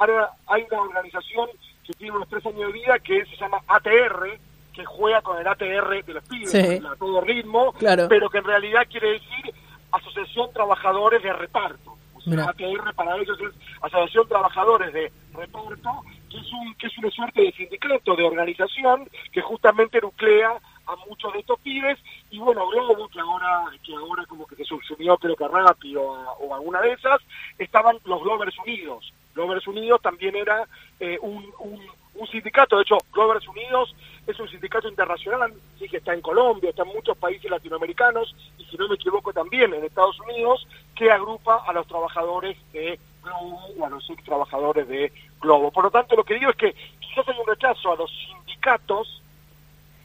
hay 0.48 0.66
una 0.72 0.82
organización 0.82 1.48
que 1.86 1.94
tiene 1.94 2.16
unos 2.16 2.28
tres 2.28 2.44
años 2.48 2.68
de 2.68 2.72
vida 2.72 2.98
que 3.00 3.24
se 3.26 3.36
llama 3.36 3.62
ATR, 3.68 4.40
que 4.74 4.84
juega 4.84 5.22
con 5.22 5.38
el 5.38 5.48
ATR 5.48 6.04
de 6.04 6.14
los 6.14 6.24
pibes, 6.24 6.56
a 6.56 6.96
todo 6.96 7.22
ritmo, 7.22 7.76
pero 8.10 8.30
que 8.32 8.40
en 8.40 8.46
realidad 8.46 8.88
quiere 8.90 9.12
decir 9.12 9.54
Asociación 9.92 10.52
Trabajadores 10.54 11.22
de 11.22 11.34
Reparto. 11.34 11.99
ATR 12.38 12.94
para 12.96 13.16
ellos 13.18 13.38
es 13.40 13.54
Asociación 13.82 14.28
Trabajadores 14.28 14.94
de 14.94 15.12
Reparto, 15.34 16.04
que 16.30 16.38
es, 16.38 16.54
un, 16.54 17.04
una 17.04 17.12
suerte 17.12 17.42
de 17.42 17.52
sindicato, 17.54 18.16
de 18.16 18.24
organización, 18.24 19.10
que 19.32 19.42
justamente 19.42 20.00
nuclea 20.02 20.52
a 20.86 20.96
muchos 21.08 21.32
de 21.34 21.40
estos 21.40 21.60
pibes, 21.60 22.00
y 22.32 22.40
bueno, 22.40 22.68
Globo, 22.68 23.08
que 23.10 23.20
ahora, 23.20 23.66
que 23.84 23.96
ahora 23.96 24.26
como 24.26 24.46
que 24.48 24.56
se 24.56 24.66
subsumió 24.66 25.18
creo 25.18 25.36
que 25.36 25.48
rápido 25.48 26.02
o 26.04 26.54
alguna 26.54 26.82
de 26.82 26.94
esas, 26.94 27.22
estaban 27.58 27.98
los 28.06 28.22
Glovers 28.22 28.58
Unidos. 28.60 29.14
Glovers 29.36 29.68
Unidos 29.68 30.02
también 30.02 30.36
era 30.36 30.68
eh, 31.00 31.18
un 31.22 32.28
sindicato, 32.32 32.78
de 32.78 32.84
hecho, 32.84 32.98
Glovers 33.14 33.48
Unidos 33.48 33.96
es 34.32 34.40
un 34.40 34.50
sindicato 34.50 34.88
internacional, 34.88 35.54
sí 35.78 35.88
que 35.88 35.98
está 35.98 36.14
en 36.14 36.22
Colombia, 36.22 36.70
está 36.70 36.84
en 36.84 36.90
muchos 36.90 37.18
países 37.18 37.50
latinoamericanos 37.50 38.36
y 38.58 38.66
si 38.66 38.78
no 38.78 38.88
me 38.88 38.96
equivoco 38.96 39.34
también 39.34 39.74
en 39.74 39.84
Estados 39.84 40.20
Unidos, 40.20 40.68
que 40.96 41.12
agrupa 41.12 41.64
a 41.66 41.74
los 41.74 41.88
trabajadores 41.88 42.58
de 42.72 43.00
Globo 43.24 43.60
o 43.78 43.86
a 43.86 43.90
los 43.90 44.08
trabajadores 44.24 44.88
de 44.88 45.12
Globo. 45.40 45.72
Por 45.72 45.86
lo 45.86 45.92
tanto, 45.92 46.16
lo 46.16 46.24
que 46.24 46.36
digo 46.36 46.52
es 46.52 46.58
que 46.58 46.76
quizás 47.00 47.28
hay 47.28 47.40
un 47.40 47.48
rechazo 47.48 47.92
a 47.92 47.96
los 47.96 48.12
sindicatos, 48.12 49.22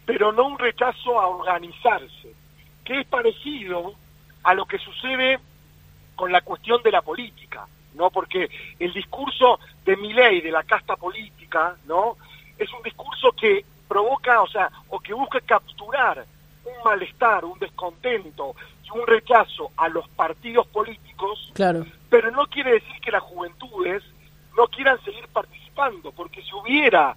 pero 0.07 0.33
no 0.33 0.47
un 0.47 0.59
rechazo 0.59 1.21
a 1.21 1.29
organizarse, 1.29 2.35
que 2.85 3.01
es 3.01 3.07
parecido 3.07 3.95
a 4.43 4.55
lo 4.55 4.67
que 4.67 4.79
sucede 4.79 5.39
con 6.15 6.33
la 6.33 6.41
cuestión 6.41 6.83
de 6.83 6.93
la 6.93 7.03
política. 7.03 7.67
¿no? 7.95 8.11
Porque 8.11 8.51
el 8.79 8.93
discurso 8.93 9.61
de 9.85 9.97
Milei, 9.97 10.41
de 10.41 10.51
la 10.51 10.65
casta 10.65 10.97
política, 10.97 11.77
¿no? 11.87 12.17
Es 12.59 12.73
un 12.73 12.83
discurso 12.83 13.33
que 13.33 13.65
provoca, 13.89 14.43
o 14.43 14.49
sea, 14.49 14.71
o 14.89 14.99
que 15.01 15.15
busca 15.15 15.41
capturar 15.41 16.25
un 16.65 16.73
malestar, 16.85 17.45
un 17.45 17.59
descontento 17.59 18.55
y 18.85 18.99
un 18.99 19.07
rechazo 19.07 19.71
a 19.77 19.89
los 19.89 20.09
partidos 20.09 20.67
políticos, 20.69 21.53
claro. 21.55 21.85
pero 22.09 22.31
no 22.31 22.47
quiere 22.47 22.75
decir 22.75 23.01
que 23.01 23.11
las 23.11 23.23
juventudes 23.23 24.03
no 24.57 24.67
quieran 24.69 25.03
seguir 25.05 25.27
participando, 25.29 26.13
porque 26.13 26.43
si 26.43 26.55
hubiera, 26.55 27.17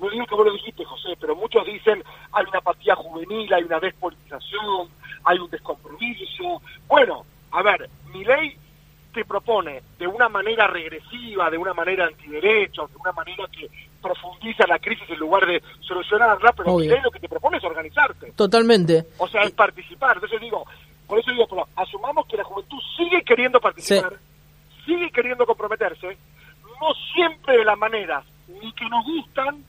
no 0.00 0.10
digo 0.10 0.26
que 0.26 0.34
vos 0.34 0.46
lo 0.46 0.52
dijiste, 0.52 0.84
José, 0.84 1.16
pero 1.20 1.36
muchos 1.36 1.64
dicen 1.66 2.02
hay 2.32 2.44
una 2.46 2.58
apatía 2.58 2.96
juvenil, 2.96 3.52
hay 3.52 3.62
una 3.62 3.80
despolitización, 3.80 4.88
hay 5.24 5.38
un 5.38 5.50
descompromiso. 5.50 6.62
Bueno, 6.86 7.24
a 7.50 7.62
ver, 7.62 7.88
mi 8.12 8.24
ley 8.24 8.56
te 9.12 9.24
propone 9.24 9.82
de 9.98 10.06
una 10.06 10.28
manera 10.28 10.66
regresiva, 10.66 11.50
de 11.50 11.58
una 11.58 11.74
manera 11.74 12.06
antiderechos, 12.06 12.90
de 12.90 12.96
una 12.96 13.12
manera 13.12 13.44
que 13.50 13.68
profundiza 14.00 14.66
la 14.66 14.78
crisis 14.78 15.08
en 15.10 15.18
lugar 15.18 15.46
de 15.46 15.62
solucionarla, 15.80 16.52
pero 16.52 16.78
lo 16.78 17.10
que 17.10 17.20
te 17.20 17.28
propone 17.28 17.58
es 17.58 17.64
organizarte. 17.64 18.32
Totalmente. 18.32 19.04
O 19.18 19.28
sea, 19.28 19.42
es 19.42 19.52
participar. 19.52 20.16
Entonces 20.16 20.40
digo, 20.40 20.64
por 21.06 21.18
eso 21.18 21.30
digo, 21.30 21.46
pero 21.48 21.66
asumamos 21.76 22.26
que 22.26 22.36
la 22.36 22.44
juventud 22.44 22.78
sigue 22.96 23.22
queriendo 23.22 23.60
participar, 23.60 24.14
sigue 24.84 25.10
queriendo 25.10 25.46
comprometerse, 25.46 26.16
no 26.80 26.94
siempre 27.12 27.58
de 27.58 27.64
las 27.64 27.78
maneras 27.78 28.24
ni 28.48 28.72
que 28.72 28.88
nos 28.88 29.04
gustan, 29.04 29.64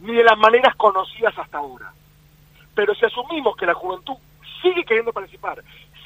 ni 0.00 0.14
de 0.14 0.24
las 0.24 0.38
maneras 0.38 0.74
conocidas 0.76 1.36
hasta 1.36 1.58
ahora. 1.58 1.92
Pero 2.74 2.94
si 2.94 3.04
asumimos 3.04 3.56
que 3.56 3.66
la 3.66 3.74
juventud 3.74 4.14
sigue 4.62 4.84
queriendo 4.84 5.12
participar, 5.12 5.62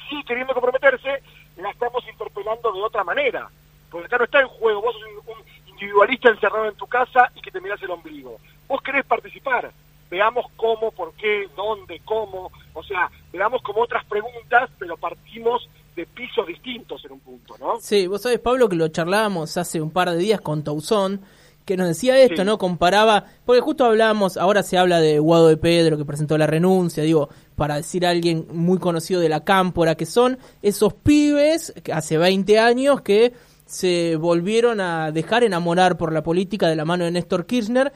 sigue 0.09 0.23
queriendo 0.23 0.53
comprometerse, 0.53 1.21
la 1.57 1.69
estamos 1.69 2.03
interpelando 2.07 2.71
de 2.71 2.81
otra 2.81 3.03
manera. 3.03 3.49
Porque 3.89 4.07
acá 4.07 4.17
no 4.17 4.25
está 4.25 4.41
en 4.41 4.47
juego, 4.47 4.81
vos 4.81 4.95
sos 4.95 5.03
un, 5.27 5.52
individualista 5.83 6.29
encerrado 6.29 6.67
en 6.67 6.75
tu 6.75 6.87
casa 6.87 7.31
y 7.35 7.41
que 7.41 7.51
te 7.51 7.61
miras 7.61 7.81
el 7.83 7.91
ombligo. 7.91 8.37
Vos 8.67 8.81
querés 8.81 9.05
participar. 9.05 9.71
Veamos 10.09 10.45
cómo, 10.55 10.91
por 10.91 11.13
qué, 11.15 11.47
dónde, 11.55 12.01
cómo. 12.05 12.51
O 12.73 12.83
sea, 12.83 13.09
veamos 13.31 13.61
como 13.61 13.81
otras 13.81 14.05
preguntas, 14.05 14.69
pero 14.77 14.95
partimos 14.97 15.67
de 15.95 16.05
pisos 16.05 16.47
distintos 16.47 17.03
en 17.05 17.13
un 17.13 17.19
punto, 17.19 17.55
¿no? 17.59 17.79
Sí, 17.79 18.07
vos 18.07 18.21
sabés, 18.21 18.39
Pablo, 18.39 18.69
que 18.69 18.75
lo 18.75 18.87
charlábamos 18.87 19.57
hace 19.57 19.81
un 19.81 19.91
par 19.91 20.09
de 20.09 20.17
días 20.17 20.41
con 20.41 20.63
Tauzón, 20.63 21.21
que 21.65 21.77
nos 21.77 21.87
decía 21.87 22.19
esto, 22.19 22.43
¿no? 22.43 22.57
Comparaba, 22.57 23.25
porque 23.45 23.61
justo 23.61 23.85
hablábamos, 23.85 24.37
ahora 24.37 24.63
se 24.63 24.77
habla 24.77 24.99
de 24.99 25.19
Guado 25.19 25.47
de 25.47 25.57
Pedro, 25.57 25.97
que 25.97 26.05
presentó 26.05 26.37
la 26.37 26.47
renuncia, 26.47 27.03
digo, 27.03 27.29
para 27.55 27.75
decir 27.75 28.05
a 28.05 28.09
alguien 28.09 28.47
muy 28.51 28.79
conocido 28.79 29.21
de 29.21 29.29
la 29.29 29.43
cámpora, 29.43 29.95
que 29.95 30.05
son 30.05 30.37
esos 30.61 30.93
pibes 30.93 31.73
que 31.83 31.93
hace 31.93 32.17
20 32.17 32.59
años 32.59 33.01
que 33.01 33.33
se 33.73 34.15
volvieron 34.17 34.79
a 34.79 35.11
dejar 35.11 35.43
enamorar 35.43 35.97
por 35.97 36.13
la 36.13 36.21
política 36.21 36.67
de 36.67 36.75
la 36.75 36.85
mano 36.85 37.05
de 37.05 37.11
Néstor 37.11 37.45
Kirchner, 37.45 37.91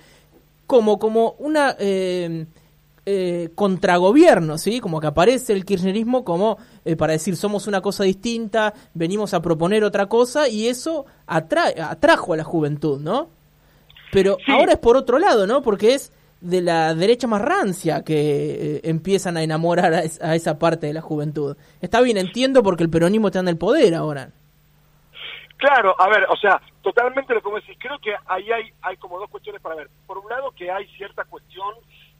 como, 0.65 0.99
como 0.99 1.35
una... 1.39 1.75
Eh, 1.79 2.45
eh, 3.09 3.51
contragobierno, 3.55 4.57
¿sí? 4.57 4.81
Como 4.81 4.99
que 4.99 5.07
aparece 5.07 5.53
el 5.53 5.63
kirchnerismo 5.63 6.25
como 6.25 6.57
eh, 6.83 6.97
para 6.97 7.13
decir 7.13 7.37
somos 7.37 7.65
una 7.65 7.79
cosa 7.79 8.03
distinta, 8.03 8.73
venimos 8.93 9.33
a 9.33 9.41
proponer 9.41 9.85
otra 9.85 10.07
cosa 10.07 10.49
y 10.49 10.67
eso 10.67 11.05
atrajo 11.25 12.33
a 12.33 12.35
la 12.35 12.43
juventud, 12.43 12.99
¿no? 12.99 13.29
Pero 14.11 14.35
ahora 14.45 14.73
es 14.73 14.79
por 14.79 14.97
otro 14.97 15.19
lado, 15.19 15.47
¿no? 15.47 15.61
Porque 15.61 15.93
es 15.93 16.11
de 16.41 16.59
la 16.59 16.93
derecha 16.95 17.27
más 17.27 17.41
rancia 17.41 18.03
que 18.03 18.81
empiezan 18.83 19.37
a 19.37 19.43
enamorar 19.43 19.93
a, 19.93 20.35
esa 20.35 20.59
parte 20.59 20.87
de 20.87 20.93
la 20.93 21.01
juventud. 21.01 21.55
Está 21.79 22.01
bien, 22.01 22.17
entiendo 22.17 22.61
porque 22.61 22.83
el 22.83 22.89
peronismo 22.89 23.27
está 23.27 23.39
en 23.39 23.47
el 23.47 23.57
poder 23.57 23.95
ahora. 23.95 24.31
Claro, 25.57 25.95
a 25.99 26.07
ver, 26.07 26.25
o 26.29 26.35
sea, 26.35 26.61
totalmente 26.81 27.33
lo 27.33 27.41
que 27.41 27.49
vos 27.49 27.61
decís. 27.61 27.77
Creo 27.79 27.99
que 27.99 28.15
ahí 28.27 28.51
hay, 28.51 28.71
hay 28.81 28.97
como 28.97 29.19
dos 29.19 29.29
cuestiones 29.29 29.61
para 29.61 29.75
ver. 29.75 29.89
Por 30.05 30.19
un 30.19 30.29
lado, 30.29 30.51
que 30.51 30.71
hay 30.71 30.87
cierta 30.95 31.25
cuestión 31.25 31.73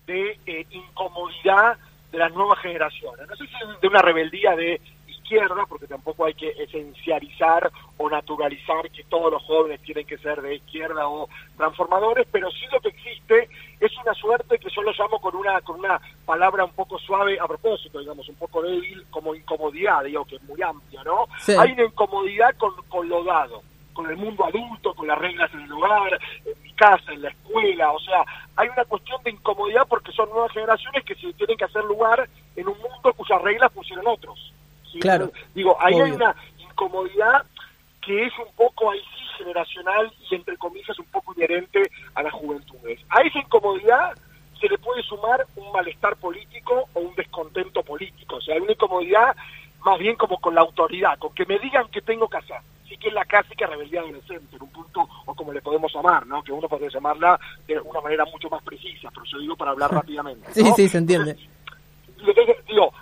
de 0.08 0.40
eh, 0.46 0.66
incomodidad 0.72 1.78
de 2.12 2.18
las 2.18 2.32
nuevas 2.34 2.60
generaciones. 2.60 3.28
No 3.28 3.36
sé 3.36 3.46
si 3.46 3.80
de 3.82 3.88
una 3.88 4.02
rebeldía 4.02 4.56
de 4.56 4.82
izquierda, 5.28 5.66
porque 5.68 5.88
tampoco 5.88 6.26
hay 6.26 6.34
que 6.34 6.50
esencializar 6.58 7.70
o 7.98 8.10
naturalizar 8.10 8.90
que 8.92 9.04
todos 9.06 9.32
los 9.32 9.44
jóvenes 9.44 9.82
tienen 9.82 10.08
que 10.08 10.18
ser 10.18 10.42
de 10.42 10.56
izquierda 10.56 11.08
o 11.08 11.28
transformadores, 11.58 12.26
pero 12.32 12.50
sí 12.52 12.66
lo 12.72 12.80
que 12.80 12.90
existe 12.90 13.50
es 13.80 13.92
una 14.02 14.14
suerte 14.14 14.58
que 14.58 14.70
yo 14.70 14.82
lo 14.82 14.92
llamo 14.94 15.20
con 15.20 15.36
una 15.36 15.60
con 15.62 15.80
una 15.80 16.00
palabra 16.26 16.64
un 16.64 16.72
poco 16.72 16.98
suave 16.98 17.38
a 17.40 17.48
propósito, 17.48 18.00
digamos, 18.00 18.28
un 18.30 18.36
poco 18.36 18.62
débil, 18.62 19.06
como 19.10 19.36
incomodidad, 19.36 20.04
digo, 20.06 20.26
que 20.26 20.38
es 20.38 20.44
muy 20.44 20.62
amplia, 20.62 21.04
¿no? 21.04 21.28
Hay 21.60 21.74
una 21.74 21.84
incomodidad 21.84 22.56
con, 22.58 22.74
con 22.88 23.10
lo 23.10 23.24
dado 23.24 23.62
con 23.98 24.08
el 24.12 24.18
mundo 24.18 24.46
adulto, 24.46 24.94
con 24.94 25.08
las 25.08 25.18
reglas 25.18 25.52
en 25.56 25.62
el 25.62 25.72
hogar, 25.72 26.20
en 26.46 26.62
mi 26.62 26.72
casa, 26.74 27.12
en 27.12 27.24
la 27.24 27.30
escuela, 27.30 27.92
o 27.92 28.00
sea, 28.00 28.24
hay 28.56 28.70
una 28.70 28.86
cuestión 28.86 29.20
de 29.24 29.32
incomodidad 29.32 29.88
porque 29.90 30.12
son 30.12 30.30
nuevas 30.30 30.52
generaciones 30.52 31.04
que 31.04 31.16
se 31.16 31.34
tienen 31.34 31.58
que 31.58 31.66
hacer 31.66 31.84
lugar 31.84 32.30
en 32.56 32.68
un 32.68 32.78
mundo 32.78 33.12
cuyas 33.14 33.42
reglas 33.42 33.74
funcionan 33.74 34.06
otros. 34.06 34.47
Claro. 35.00 35.32
Digo, 35.54 35.78
ahí 35.80 36.00
hay 36.00 36.12
una 36.12 36.36
incomodidad 36.60 37.46
que 38.02 38.26
es 38.26 38.34
un 38.40 38.54
poco 38.56 38.92
ahí 38.92 39.00
sí 39.00 39.26
generacional 39.38 40.12
y 40.30 40.36
entre 40.36 40.58
comillas 40.58 40.98
un 40.98 41.06
poco 41.06 41.34
inherente 41.36 41.92
a 42.16 42.24
las 42.24 42.34
juventudes. 42.34 43.00
A 43.10 43.22
esa 43.22 43.40
incomodidad 43.40 44.18
se 44.60 44.68
le 44.68 44.78
puede 44.78 45.04
sumar 45.04 45.46
un 45.56 45.72
malestar 45.72 46.16
político 46.16 46.90
o 46.94 47.00
un 47.00 47.16
descontento 47.16 47.84
político, 47.84 48.38
o 48.38 48.42
sea, 48.42 48.56
hay 48.56 48.62
una 48.62 48.72
incomodidad 48.72 49.36
más 49.86 50.00
bien 50.00 50.16
como 50.16 50.40
con 50.40 50.56
la 50.56 50.62
autoridad, 50.62 51.18
con 51.20 51.34
que 51.34 51.46
me 51.46 51.60
digan 51.60 51.88
qué 51.92 52.02
tengo 52.02 52.28
que 52.28 52.38
hacer 52.38 52.58
sí 52.88 52.98
que 52.98 53.10
es 53.10 53.14
la 53.14 53.26
clásica 53.26 53.68
rebeldía 53.68 54.02
adolescente, 54.02 54.56
en 54.56 54.62
un 54.64 54.70
punto, 54.70 55.08
o 55.26 55.36
como 55.36 55.54
le 55.54 55.62
podemos 55.62 55.94
llamar, 55.94 56.26
¿no? 56.26 56.42
Que 56.44 56.52
uno 56.52 56.68
podría 56.68 56.90
llamarla 56.90 57.40
de 57.68 57.80
una 57.80 58.02
manera 58.02 58.26
mucho 58.26 58.50
más 58.50 58.64
precisa, 58.64 59.10
pero 59.14 59.26
yo 59.26 59.40
digo 59.40 59.56
para 59.56 59.72
hablar 59.72 59.92
rápidamente. 59.94 60.54
Sí, 60.54 60.64
sí, 60.76 60.90
se 60.90 60.98
entiende. 60.98 61.38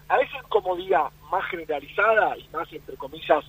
A 0.07 0.19
esa 0.19 0.37
incomodidad 0.37 1.11
más 1.31 1.43
generalizada 1.45 2.37
y 2.37 2.47
más, 2.49 2.71
entre 2.71 2.95
comillas, 2.95 3.43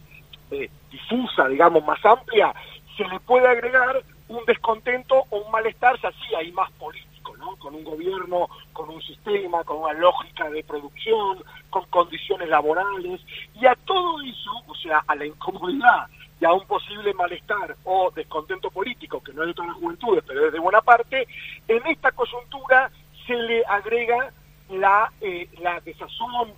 eh, 0.51 0.71
difusa, 0.91 1.49
digamos, 1.49 1.85
más 1.85 2.05
amplia, 2.05 2.55
se 2.97 3.05
le 3.05 3.21
puede 3.21 3.47
agregar 3.47 4.03
un 4.29 4.45
descontento 4.45 5.25
o 5.31 5.39
un 5.39 5.51
malestar, 5.51 5.99
si 6.01 6.07
así 6.07 6.35
hay 6.37 6.53
más 6.53 6.71
político, 6.73 7.37
¿no? 7.37 7.57
Con 7.57 7.75
un 7.75 7.85
gobierno, 7.85 8.49
con 8.73 8.89
un 8.91 9.03
sistema, 9.03 9.63
con 9.65 9.79
una 9.79 9.93
lógica 9.93 10.49
de 10.51 10.65
producción, 10.65 11.43
con 11.71 11.85
condiciones 11.87 12.49
laborales, 12.49 13.21
y 13.55 13.67
a 13.67 13.75
todo 13.85 14.21
eso, 14.23 14.51
o 14.67 14.75
sea, 14.75 15.03
a 15.07 15.15
la 15.15 15.27
incomodidad 15.27 16.07
y 16.41 16.45
a 16.45 16.53
un 16.53 16.67
posible 16.67 17.15
malestar 17.15 17.77
o 17.85 18.11
descontento 18.15 18.71
político, 18.71 19.23
que 19.23 19.33
no 19.33 19.43
es 19.43 19.49
de 19.49 19.55
todas 19.55 19.71
las 19.71 19.79
juventudes, 19.79 20.25
pero 20.27 20.47
es 20.47 20.53
de 20.53 20.59
buena 20.59 20.81
parte, 20.81 21.27
en 21.69 21.87
esta 21.87 22.13
coyuntura 22.13 22.91
se 23.27 23.35
le 23.35 23.65
agrega 23.65 24.33
la, 24.71 25.11
eh, 25.21 25.49
la 25.61 25.81
desazón 25.81 26.53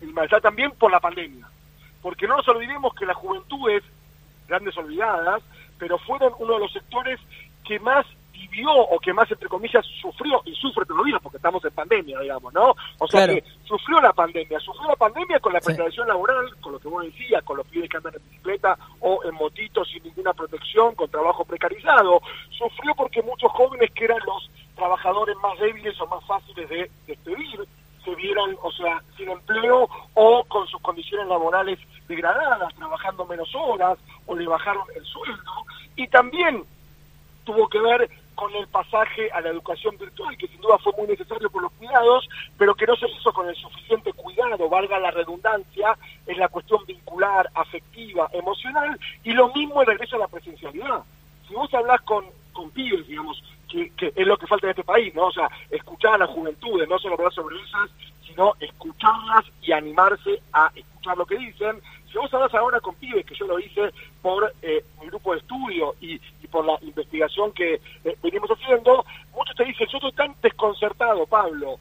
y 0.00 0.06
malestar 0.06 0.40
también 0.40 0.70
por 0.72 0.90
la 0.90 1.00
pandemia. 1.00 1.46
Porque 2.00 2.26
no 2.26 2.36
nos 2.36 2.48
olvidemos 2.48 2.94
que 2.94 3.06
las 3.06 3.16
juventudes, 3.16 3.82
grandes 4.48 4.76
olvidadas, 4.76 5.42
pero 5.78 5.98
fueron 5.98 6.32
uno 6.38 6.54
de 6.54 6.60
los 6.60 6.72
sectores 6.72 7.20
que 7.64 7.78
más 7.78 8.06
vivió 8.32 8.72
o 8.72 8.98
que 8.98 9.12
más, 9.12 9.30
entre 9.30 9.48
comillas, 9.48 9.84
sufrió 10.00 10.42
y 10.44 10.54
sufre 10.54 10.84
todavía 10.84 11.18
porque 11.20 11.36
estamos 11.36 11.64
en 11.64 11.70
pandemia, 11.72 12.18
digamos, 12.20 12.52
¿no? 12.52 12.74
O 12.98 13.06
sea 13.06 13.26
que 13.26 13.44
sufrió 13.64 14.00
la 14.00 14.12
pandemia, 14.12 14.58
sufrió 14.58 14.88
la 14.88 14.96
pandemia 14.96 15.38
con 15.38 15.52
la 15.52 15.60
precarización 15.60 16.08
laboral, 16.08 16.54
con 16.60 16.72
lo 16.72 16.78
que 16.78 16.88
vos 16.88 17.04
decías, 17.04 17.42
con 17.44 17.56
los 17.56 17.66
pibes 17.68 17.88
que 17.88 17.96
andan 17.98 18.14
en 18.14 18.22
bicicleta 18.30 18.76
o 19.00 19.22
en 19.24 19.34
motitos 19.34 19.88
sin 19.88 20.02
ninguna 20.02 20.32
protección, 20.32 20.94
con 20.94 21.10
trabajo 21.10 21.44
precarizado, 21.44 22.20
sufrió 22.50 22.94
porque 22.96 23.22
muchos 23.22 23.50
jóvenes 23.52 23.90
que 23.92 24.04
eran 24.04 24.20
los 24.26 24.50
trabajadores 24.74 25.36
más 25.38 25.58
débiles 25.58 26.00
o 26.00 26.06
más 26.06 26.24
fáciles 26.24 26.68
de 26.68 26.90
despedir, 27.06 27.66
se 28.04 28.14
vieron, 28.16 28.56
o 28.62 28.72
sea, 28.72 29.00
sin 29.16 29.28
empleo 29.28 29.88
o 30.14 30.44
con 30.44 30.66
sus 30.66 30.80
condiciones 30.80 31.28
laborales 31.28 31.78
degradadas, 32.08 32.74
trabajando 32.74 33.24
menos 33.26 33.54
horas 33.54 33.98
o 34.26 34.34
le 34.34 34.46
bajaron 34.46 34.84
el 34.96 35.04
sueldo. 35.04 35.52
Y 35.96 36.08
también 36.08 36.64
tuvo 37.44 37.68
que 37.68 37.78
ver 37.78 38.10
con 38.34 38.54
el 38.54 38.66
pasaje 38.68 39.30
a 39.30 39.40
la 39.40 39.50
educación 39.50 39.96
virtual, 39.98 40.36
que 40.36 40.48
sin 40.48 40.60
duda 40.60 40.78
fue 40.78 40.92
muy 40.98 41.06
necesario 41.06 41.50
por 41.50 41.62
los 41.62 41.72
cuidados, 41.72 42.28
pero 42.58 42.74
que 42.74 42.86
no 42.86 42.96
se 42.96 43.08
hizo 43.08 43.32
con 43.32 43.48
el 43.48 43.54
suficiente 43.54 44.12
cuidado, 44.14 44.68
valga 44.68 44.98
la 44.98 45.10
redundancia, 45.10 45.96
en 46.26 46.38
la 46.38 46.48
cuestión 46.48 46.84
vincular, 46.86 47.48
afectiva, 47.54 48.28
emocional, 48.32 48.98
y 49.22 49.32
lo 49.32 49.52
mismo 49.52 49.80
el 49.80 49.86
regreso 49.86 50.16
a 50.16 50.20
la 50.20 50.28
presencialidad. 50.28 51.02
Si 51.46 51.54
vos 51.54 51.72
hablás 51.74 52.00
con, 52.02 52.24
con 52.52 52.70
pibes, 52.70 53.06
digamos, 53.06 53.42
que, 53.72 54.12
es 54.14 54.26
lo 54.26 54.36
que 54.36 54.46
falta 54.46 54.66
en 54.66 54.70
este 54.70 54.84
país, 54.84 55.14
¿no? 55.14 55.26
O 55.26 55.32
sea, 55.32 55.48
escuchar 55.70 56.14
a 56.14 56.18
las 56.18 56.30
juventudes, 56.30 56.88
no 56.88 56.98
solo 56.98 57.14
hablar 57.14 57.32
sobre 57.32 57.56
ellas, 57.56 57.90
sino 58.26 58.54
escucharlas 58.60 59.44
y 59.62 59.72
animarse 59.72 60.40
a 60.52 60.70
escuchar 60.74 61.16
lo 61.16 61.26
que 61.26 61.38
dicen. 61.38 61.80
Si 62.10 62.18
vos 62.18 62.32
hablas 62.34 62.54
ahora 62.54 62.80
con 62.80 62.94
pibes, 62.96 63.24
que 63.24 63.34
yo 63.34 63.46
lo 63.46 63.58
hice 63.58 63.90
por 64.20 64.52
eh, 64.62 64.84
mi 65.00 65.06
grupo 65.06 65.32
de 65.32 65.40
estudio 65.40 65.94
y, 66.00 66.20
por 66.50 66.66
la 66.66 66.78
investigación 66.82 67.50
que 67.52 67.80
eh, 68.04 68.16
venimos 68.22 68.50
haciendo, 68.50 69.06
muchos 69.34 69.56
te 69.56 69.64
dicen, 69.64 69.88
yo 69.90 69.96
estoy 69.96 70.12
tan 70.12 70.34
desconcertado, 70.42 71.24
Pablo, 71.24 71.78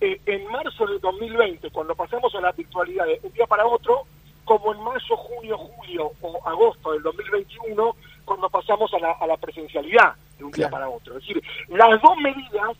eh, 0.00 0.20
en 0.26 0.50
marzo 0.50 0.86
del 0.86 1.00
2020, 1.00 1.70
cuando 1.70 1.94
pasamos 1.94 2.34
a 2.34 2.40
la 2.40 2.50
virtualidad 2.50 3.06
de 3.06 3.20
un 3.22 3.32
día 3.32 3.46
para 3.46 3.64
otro, 3.64 4.02
como 4.44 4.72
en 4.72 4.82
marzo, 4.82 5.16
junio, 5.16 5.56
julio 5.56 6.10
o 6.20 6.48
agosto 6.48 6.92
del 6.92 7.02
2021, 7.02 7.94
cuando 8.28 8.50
pasamos 8.50 8.92
a 8.92 8.98
la, 8.98 9.12
a 9.12 9.26
la 9.26 9.38
presencialidad 9.38 10.14
de 10.36 10.44
un 10.44 10.52
día 10.52 10.68
para 10.68 10.88
otro. 10.88 11.16
Es 11.16 11.26
decir, 11.26 11.42
las 11.68 12.00
dos 12.02 12.16
medidas 12.18 12.76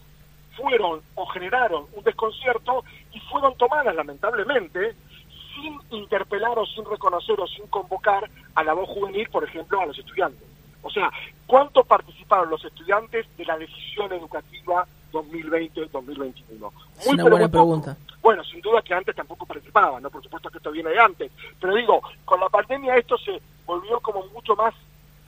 fueron 0.54 1.00
o 1.14 1.26
generaron 1.26 1.86
un 1.94 2.04
desconcierto 2.04 2.84
y 3.12 3.20
fueron 3.20 3.56
tomadas 3.56 3.94
lamentablemente 3.94 4.94
sin 5.54 5.80
interpelar 5.90 6.58
o 6.58 6.66
sin 6.66 6.84
reconocer 6.84 7.40
o 7.40 7.46
sin 7.46 7.66
convocar 7.68 8.28
a 8.54 8.62
la 8.62 8.74
voz 8.74 8.88
juvenil, 8.90 9.28
por 9.30 9.42
ejemplo, 9.42 9.80
a 9.80 9.86
los 9.86 9.98
estudiantes. 9.98 10.46
O 10.82 10.90
sea, 10.90 11.10
¿cuánto 11.46 11.82
participaron 11.82 12.50
los 12.50 12.64
estudiantes 12.64 13.26
de 13.36 13.44
la 13.46 13.56
decisión 13.56 14.12
educativa 14.12 14.86
2020-2021? 15.12 16.72
Es 17.00 17.06
una 17.06 17.24
buena 17.24 17.48
pregunta. 17.48 17.96
Bueno, 18.20 18.44
sin 18.44 18.60
duda 18.60 18.82
que 18.82 18.94
antes 18.94 19.16
tampoco 19.16 19.46
participaban, 19.46 20.02
¿no? 20.02 20.10
Por 20.10 20.22
supuesto 20.22 20.50
que 20.50 20.58
esto 20.58 20.70
viene 20.70 20.90
de 20.90 21.00
antes. 21.00 21.32
Pero 21.58 21.74
digo, 21.74 22.02
con 22.24 22.38
la 22.38 22.48
pandemia 22.48 22.96
esto 22.96 23.16
se 23.16 23.40
volvió 23.64 23.98
como 24.00 24.24
mucho 24.28 24.54
más 24.54 24.74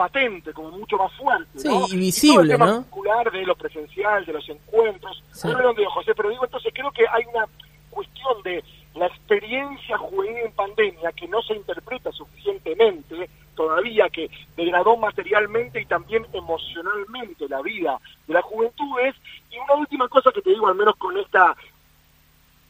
patente, 0.01 0.55
como 0.55 0.71
mucho 0.71 0.97
más 0.97 1.13
fuerte. 1.13 1.59
Sí, 1.59 1.69
y 1.91 1.97
visible, 1.99 2.57
¿no? 2.57 2.87
de 3.31 3.45
lo 3.45 3.55
presencial, 3.55 4.25
de 4.25 4.33
los 4.33 4.49
encuentros. 4.49 5.23
No 5.45 5.61
lo 5.61 5.75
digo, 5.75 5.91
José, 5.91 6.15
pero 6.15 6.31
digo, 6.31 6.43
entonces 6.43 6.73
creo 6.75 6.91
que 6.91 7.05
hay 7.07 7.23
una 7.27 7.45
cuestión 7.91 8.43
de 8.43 8.65
la 8.95 9.09
experiencia 9.09 9.99
juvenil 9.99 10.39
en 10.39 10.53
pandemia 10.53 11.13
que 11.13 11.29
no 11.29 11.43
se 11.43 11.53
interpreta 11.53 12.11
suficientemente 12.13 13.29
todavía, 13.55 14.09
que 14.09 14.31
degradó 14.57 14.97
materialmente 14.97 15.83
y 15.83 15.85
también 15.85 16.27
emocionalmente 16.33 17.47
la 17.47 17.61
vida 17.61 18.01
de 18.27 18.33
las 18.33 18.45
juventudes. 18.45 19.15
Y 19.51 19.59
una 19.59 19.75
última 19.75 20.09
cosa 20.09 20.33
que 20.33 20.41
te 20.41 20.49
digo, 20.49 20.67
al 20.67 20.77
menos 20.77 20.97
con 20.97 21.19
esta, 21.19 21.55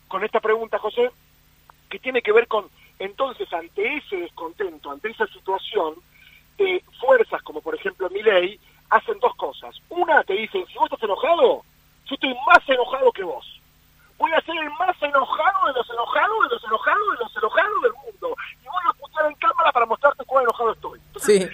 con 0.09 0.25
esta 0.25 0.41
pregunta, 0.41 0.81
José, 0.81 1.13
que 1.89 2.01
tiene 2.01 2.23
que 2.23 2.33
ver 2.33 2.49
con, 2.49 2.65
entonces, 2.99 3.53
ante 3.53 3.99
ese 3.99 4.17
descontento, 4.17 4.91
ante 4.91 5.11
esa 5.11 5.29
situación, 5.29 5.95
fuerzas 7.01 7.43
como 7.43 7.61
por 7.61 7.75
ejemplo 7.75 8.09
mi 8.11 8.23
ley 8.23 8.61
hacen 8.91 9.19
dos 9.21 9.35
cosas. 9.37 9.75
Una, 9.89 10.23
te 10.25 10.35
dicen, 10.35 10.67
si 10.67 10.75
vos 10.75 10.85
estás 10.87 11.03
enojado, 11.03 11.63
yo 12.07 12.15
estoy 12.15 12.35
más 12.47 12.69
enojado 12.69 13.13
que 13.13 13.23
vos. 13.25 13.61
Voy 14.19 14.33
a 14.33 14.41
ser 14.43 14.57
el 14.57 14.71
más 14.71 15.01
enojado 15.01 15.67
de 15.69 15.73
los 15.73 15.89
enojados, 15.89 16.49
de 16.49 16.55
los 16.55 16.65
enojados, 16.65 17.19
de 17.19 17.25
los 17.25 17.37
enojados 17.37 17.83
del 17.83 17.93
mundo. 17.93 18.37
Y 18.63 18.67
voy 18.67 18.83
a 18.89 18.93
putear 18.93 19.27
en 19.27 19.35
cámara 19.37 19.73
para 19.73 19.87
mostrarte 19.87 20.25
cuán 20.25 20.45
enojado 20.45 20.73
estoy. 20.73 21.01
sí. 21.17 21.49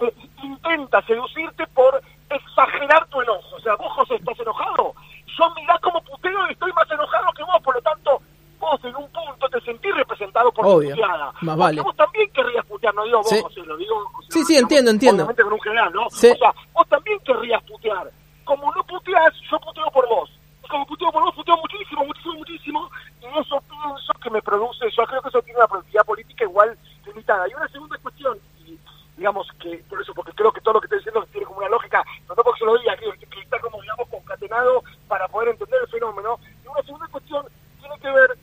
Eh, 0.00 0.12
intenta 0.42 1.00
seducirte 1.02 1.64
por 1.68 2.02
exagerar 2.28 3.06
tu 3.06 3.20
enojo. 3.22 3.56
O 3.56 3.60
sea, 3.60 3.76
vos, 3.76 3.92
José, 3.92 4.16
estás 4.16 4.38
enojado. 4.40 4.94
Yo 5.38 5.54
mirá 5.54 5.78
como 5.78 6.02
puteo 6.02 6.48
y 6.48 6.52
estoy 6.52 6.72
más 6.72 6.90
enojado 6.90 7.32
que 7.32 7.44
vos. 7.44 7.62
Por 7.62 7.76
lo 7.76 7.82
tanto, 7.82 8.20
vos 8.58 8.84
en 8.84 8.96
un 8.96 9.08
punto 9.10 9.48
te 9.48 9.60
sentís 9.60 9.94
representado 9.94 10.50
por 10.52 10.66
Obvio. 10.66 10.90
tu 10.90 10.96
puteada. 10.96 11.32
Más 11.40 11.56
vale. 11.56 11.80
vos 11.82 11.96
también 11.96 12.30
querrías 12.32 12.66
putear, 12.82 12.94
no 12.94 13.04
digo 13.04 13.18
vos, 13.18 13.28
Sí. 13.28 13.40
José, 13.42 13.60
lo 13.64 13.76
digo 13.76 14.10
Sí, 14.28 14.44
sí, 14.44 14.56
entiendo, 14.56 14.90
entiendo. 14.90 15.24
Obviamente 15.24 15.42
con 15.42 15.52
un 15.52 15.60
general, 15.60 15.92
¿no? 15.92 16.10
Sí. 16.10 16.30
O 16.30 16.36
sea, 16.36 16.54
vos 16.72 16.88
también 16.88 17.18
querrías 17.20 17.62
putear. 17.64 18.10
Como 18.44 18.72
no 18.74 18.82
puteas, 18.84 19.32
yo 19.50 19.58
puteo 19.60 19.90
por 19.90 20.08
vos. 20.08 20.30
Y 20.64 20.68
como 20.68 20.86
puteo 20.86 21.12
por 21.12 21.22
vos, 21.22 21.34
puteo 21.34 21.56
muchísimo, 21.56 22.04
muchísimo, 22.04 22.34
muchísimo. 22.34 22.90
Y 23.20 23.38
eso 23.38 23.62
pienso 23.68 24.12
que 24.22 24.30
me 24.30 24.42
produce, 24.42 24.90
yo 24.90 25.04
creo 25.04 25.22
que 25.22 25.28
eso 25.28 25.42
tiene 25.42 25.58
una 25.58 25.68
productividad 25.68 26.04
política 26.04 26.44
igual 26.44 26.78
limitada. 27.06 27.48
Y 27.48 27.54
una 27.54 27.68
segunda 27.68 27.98
cuestión, 27.98 28.38
y 28.66 28.78
digamos 29.16 29.46
que, 29.60 29.76
por 29.88 30.00
eso, 30.00 30.14
porque 30.14 30.32
creo 30.32 30.52
que 30.52 30.60
todo 30.60 30.74
lo 30.74 30.80
que 30.80 30.86
estoy 30.86 30.98
diciendo 30.98 31.26
tiene 31.30 31.46
como 31.46 31.58
una 31.58 31.68
lógica, 31.68 32.02
no 32.28 32.34
no 32.34 32.42
porque 32.42 32.60
se 32.60 32.64
lo 32.64 32.78
diga, 32.78 32.96
que, 32.96 33.26
que 33.26 33.40
está 33.40 33.58
como, 33.60 33.80
digamos, 33.80 34.08
concatenado 34.08 34.82
para 35.08 35.28
poder 35.28 35.50
entender 35.50 35.80
el 35.82 35.88
fenómeno. 35.88 36.38
Y 36.64 36.68
una 36.68 36.82
segunda 36.82 37.06
cuestión 37.08 37.46
tiene 37.80 37.98
que 38.00 38.10
ver 38.10 38.38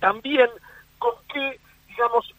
también 0.00 0.50
con 0.98 1.14
que, 1.32 1.60
digamos, 1.88 2.34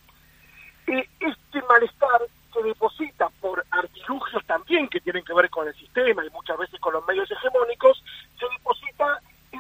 eh, 0.88 1.10
este 1.20 1.62
malestar 1.67 2.22
se 2.53 2.62
deposita 2.62 3.29
por 3.41 3.65
artilugios 3.72 4.46
también 4.46 4.88
que 4.88 5.00
tienen 5.15 5.25
que 5.25 5.34
ver 5.34 5.50
con 5.50 5.65
el 5.67 5.74
sistema 5.75 6.25
y 6.25 6.29
muchas 6.31 6.57
veces 6.57 6.77
con 6.81 6.91
los 6.93 7.05
medios 7.07 7.29
hegemónicos, 7.31 8.03
se 8.38 8.45
deposita 8.50 9.20
en 9.53 9.59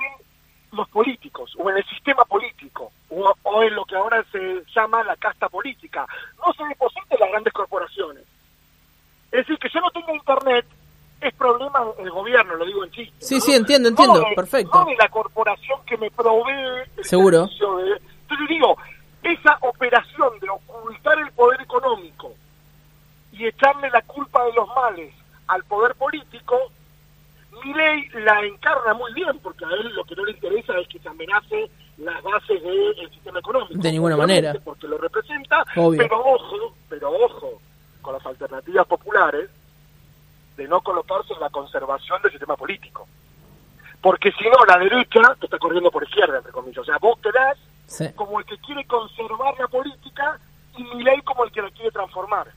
los 0.77 0.89
políticos 0.89 1.53
o 1.57 1.69
en 1.69 1.77
el 1.77 1.85
sistema 1.85 2.25
político 2.25 2.91
o, 3.09 3.33
o 3.43 3.63
en 3.63 3.73
lo 3.73 3.85
que 3.85 3.95
ahora 3.95 4.23
se 4.31 4.63
llama 4.75 5.01
la 5.03 5.15
casta 5.15 5.47
política. 5.47 6.05
No 6.45 6.51
se 6.53 6.65
deposita 6.65 7.05
en 7.15 7.19
las 7.21 7.29
grandes 7.31 7.53
corporaciones. 7.53 8.23
Es 9.31 9.39
decir, 9.47 9.57
que 9.57 9.69
yo 9.69 9.79
no 9.79 9.89
tenga 9.91 10.13
internet 10.13 10.65
es 11.21 11.33
problema 11.35 11.79
del 11.97 12.11
gobierno, 12.11 12.55
lo 12.55 12.65
digo 12.65 12.83
en 12.83 12.91
chiste. 12.91 13.25
Sí, 13.25 13.35
¿no? 13.35 13.41
sí, 13.41 13.53
entiendo, 13.53 13.89
No 13.89 13.93
entiendo, 13.93 14.19
de- 14.29 14.35
perfecto. 14.35 14.77
No 14.77 14.85
de 14.85 14.95
la 14.97 15.07
corporación 15.09 15.79
que 15.85 15.97
me 15.97 16.11
provee 16.11 16.51
el 16.97 17.05
Seguro. 17.05 17.47
servicio 17.47 17.77
de- 17.77 18.01
Entonces 18.23 18.47
digo, 18.49 18.77
esa 19.23 19.57
operación 19.61 20.37
de 20.41 20.49
ocultar 20.49 21.17
el 21.19 21.31
poder 21.31 21.61
económico 21.61 22.33
y 23.31 23.45
echarle 23.47 23.89
la 23.89 24.01
culpa 24.01 24.43
de 24.45 24.53
los 24.53 24.67
males 24.75 25.13
al 25.47 25.63
poder 25.65 25.93
político, 25.95 26.57
ley 27.75 28.07
la 28.13 28.41
encarna 28.45 28.93
muy 28.93 29.13
bien, 29.13 29.37
porque 29.39 29.63
a 29.65 29.69
él 29.69 29.89
lo 29.95 30.03
que 30.05 30.15
no 30.15 30.25
le 30.25 30.31
interesa 30.31 30.73
es 30.79 30.87
que 30.87 30.99
se 30.99 31.07
amenace 31.09 31.69
las 31.97 32.21
bases 32.23 32.61
del 32.63 33.09
sistema 33.11 33.39
económico. 33.39 33.73
De 33.81 33.91
ninguna 33.91 34.14
Obviamente, 34.14 34.14
manera. 34.27 34.53
Porque 34.63 34.87
lo 34.87 34.97
representa, 34.97 35.63
Obvio. 35.75 35.97
pero 36.01 36.19
ojo, 36.19 36.75
pero 36.89 37.11
ojo, 37.11 37.61
con 38.01 38.13
las 38.13 38.25
alternativas 38.25 38.85
populares, 38.87 39.49
de 40.57 40.67
no 40.67 40.81
colocarse 40.81 41.33
en 41.33 41.39
la 41.39 41.49
conservación 41.49 42.21
del 42.21 42.31
sistema 42.31 42.55
político. 42.55 43.07
Porque 44.01 44.31
si 44.31 44.43
no, 44.45 44.63
la 44.67 44.77
derecha 44.77 45.35
te 45.39 45.45
está 45.47 45.57
corriendo 45.57 45.89
por 45.91 46.03
izquierda, 46.03 46.37
entre 46.37 46.51
comillas. 46.51 46.79
O 46.79 46.85
sea, 46.85 46.97
vos 46.99 47.17
Sí. 47.87 48.11
como 48.15 48.39
el 48.39 48.45
que 48.45 48.57
quiere 48.59 48.83
conservar 48.85 49.57
la 49.59 49.67
política 49.67 50.39
y 50.75 50.83
mi 50.83 51.03
ley 51.03 51.21
como 51.21 51.43
el 51.43 51.51
que 51.51 51.61
la 51.61 51.69
quiere 51.71 51.91
transformar. 51.91 52.47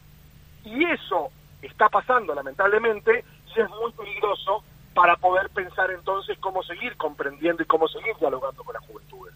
Y 0.65 0.85
eso 0.85 1.31
está 1.63 1.89
pasando, 1.89 2.35
lamentablemente, 2.35 3.25
y 3.55 3.61
es 3.61 3.69
muy 3.71 3.93
peligroso 3.93 4.63
para 4.95 5.17
poder 5.17 5.49
pensar 5.51 5.91
entonces 5.91 6.39
cómo 6.41 6.63
seguir 6.63 6.97
comprendiendo 6.97 7.63
y 7.63 7.67
cómo 7.67 7.87
seguir 7.89 8.17
dialogando 8.19 8.63
con 8.65 8.75
las 8.75 8.85
juventudes. 8.87 9.35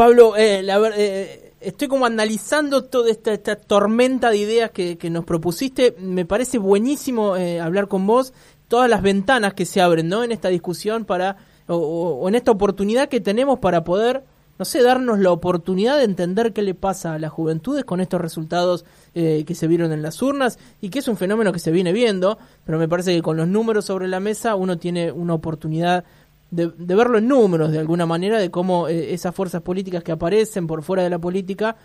Pablo, 0.00 0.34
eh, 0.34 0.62
la 0.62 0.80
eh, 0.96 1.52
estoy 1.60 1.86
como 1.86 2.06
analizando 2.06 2.84
toda 2.84 3.10
esta, 3.10 3.36
tormenta 3.56 4.30
de 4.30 4.38
ideas 4.38 4.70
que, 4.70 4.96
nos 5.10 5.26
propusiste. 5.26 5.94
Me 5.98 6.24
parece 6.24 6.56
buenísimo 6.56 7.36
eh, 7.36 7.60
hablar 7.60 7.86
con 7.86 8.06
vos. 8.06 8.32
Todas 8.66 8.88
las 8.88 9.02
ventanas 9.02 9.52
que 9.52 9.66
se 9.66 9.82
abren, 9.82 10.08
¿no? 10.08 10.24
En 10.24 10.32
esta 10.32 10.48
discusión 10.48 11.04
para 11.04 11.36
o, 11.66 11.74
o- 11.76 12.14
o 12.14 12.28
en 12.30 12.34
esta 12.34 12.50
oportunidad 12.50 13.10
que 13.10 13.20
tenemos 13.20 13.58
para 13.58 13.84
poder, 13.84 14.24
no 14.58 14.64
sé, 14.64 14.82
darnos 14.82 15.18
la 15.18 15.32
oportunidad 15.32 15.98
de 15.98 16.04
entender 16.04 16.54
qué 16.54 16.62
le 16.62 16.72
pasa 16.72 17.12
a 17.12 17.18
las 17.18 17.30
juventudes 17.30 17.84
con 17.84 18.00
estos 18.00 18.22
resultados 18.22 18.86
eh, 19.14 19.44
que 19.46 19.54
se 19.54 19.66
vieron 19.66 19.92
en 19.92 20.00
las 20.00 20.22
urnas 20.22 20.58
y 20.80 20.88
que 20.88 21.00
es 21.00 21.08
un 21.08 21.18
fenómeno 21.18 21.52
que 21.52 21.58
se 21.58 21.72
viene 21.72 21.92
viendo. 21.92 22.38
Pero 22.64 22.78
me 22.78 22.88
parece 22.88 23.14
que 23.14 23.20
con 23.20 23.36
los 23.36 23.48
números 23.48 23.84
sobre 23.84 24.08
la 24.08 24.18
mesa 24.18 24.54
uno 24.54 24.78
tiene 24.78 25.12
una 25.12 25.34
oportunidad 25.34 26.04
de, 26.50 26.66
verlo 26.94 27.18
en 27.18 27.28
números 27.28 27.70
de 27.70 27.78
alguna 27.78 28.06
manera, 28.06 28.38
de 28.38 28.50
cómo 28.50 28.88
eh, 28.88 29.12
esas 29.14 29.34
fuerzas 29.34 29.62
políticas 29.62 30.02
que 30.02 30.12
aparecen 30.12 30.66
por 30.66 30.82
fuera 30.82 31.02
de 31.02 31.10
la 31.10 31.18
política 31.18 31.76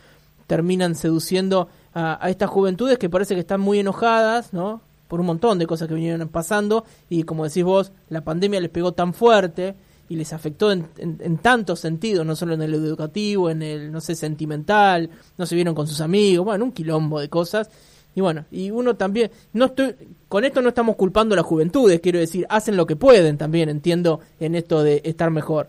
terminan 0.47 0.95
seduciendo 0.95 1.69
a, 1.93 2.23
a 2.23 2.29
estas 2.29 2.49
juventudes 2.49 2.97
que 2.97 3.09
parece 3.09 3.33
que 3.35 3.41
están 3.41 3.61
muy 3.61 3.79
enojadas, 3.79 4.53
¿no? 4.53 4.81
Por 5.07 5.19
un 5.19 5.27
montón 5.27 5.59
de 5.59 5.67
cosas 5.67 5.87
que 5.87 5.93
vinieron 5.93 6.27
pasando 6.29 6.85
y 7.09 7.23
como 7.23 7.45
decís 7.45 7.63
vos, 7.63 7.91
la 8.09 8.21
pandemia 8.21 8.59
les 8.59 8.71
pegó 8.71 8.91
tan 8.91 9.13
fuerte 9.13 9.75
y 10.09 10.15
les 10.15 10.33
afectó 10.33 10.71
en, 10.71 10.87
en, 10.97 11.17
en 11.19 11.37
tantos 11.37 11.79
sentidos, 11.79 12.25
no 12.25 12.35
solo 12.35 12.53
en 12.53 12.61
el 12.61 12.73
educativo, 12.73 13.49
en 13.49 13.61
el, 13.61 13.91
no 13.91 14.01
sé, 14.01 14.15
sentimental, 14.15 15.09
no 15.37 15.45
se 15.45 15.55
vieron 15.55 15.73
con 15.73 15.87
sus 15.87 16.01
amigos, 16.01 16.45
bueno, 16.45 16.65
un 16.65 16.71
quilombo 16.71 17.19
de 17.19 17.29
cosas. 17.29 17.69
Y 18.15 18.21
bueno, 18.21 18.45
y 18.49 18.71
uno 18.71 18.95
también, 18.95 19.29
no 19.51 19.65
estoy, 19.65 19.93
con 20.29 20.45
esto 20.45 20.61
no 20.61 20.69
estamos 20.69 20.95
culpando 20.95 21.35
a 21.35 21.37
las 21.37 21.45
juventudes, 21.45 21.99
quiero 21.99 22.17
decir, 22.17 22.47
hacen 22.49 22.77
lo 22.77 22.85
que 22.85 22.95
pueden 22.95 23.37
también, 23.37 23.67
entiendo, 23.67 24.21
en 24.39 24.55
esto 24.55 24.83
de 24.83 25.01
estar 25.03 25.29
mejor. 25.31 25.67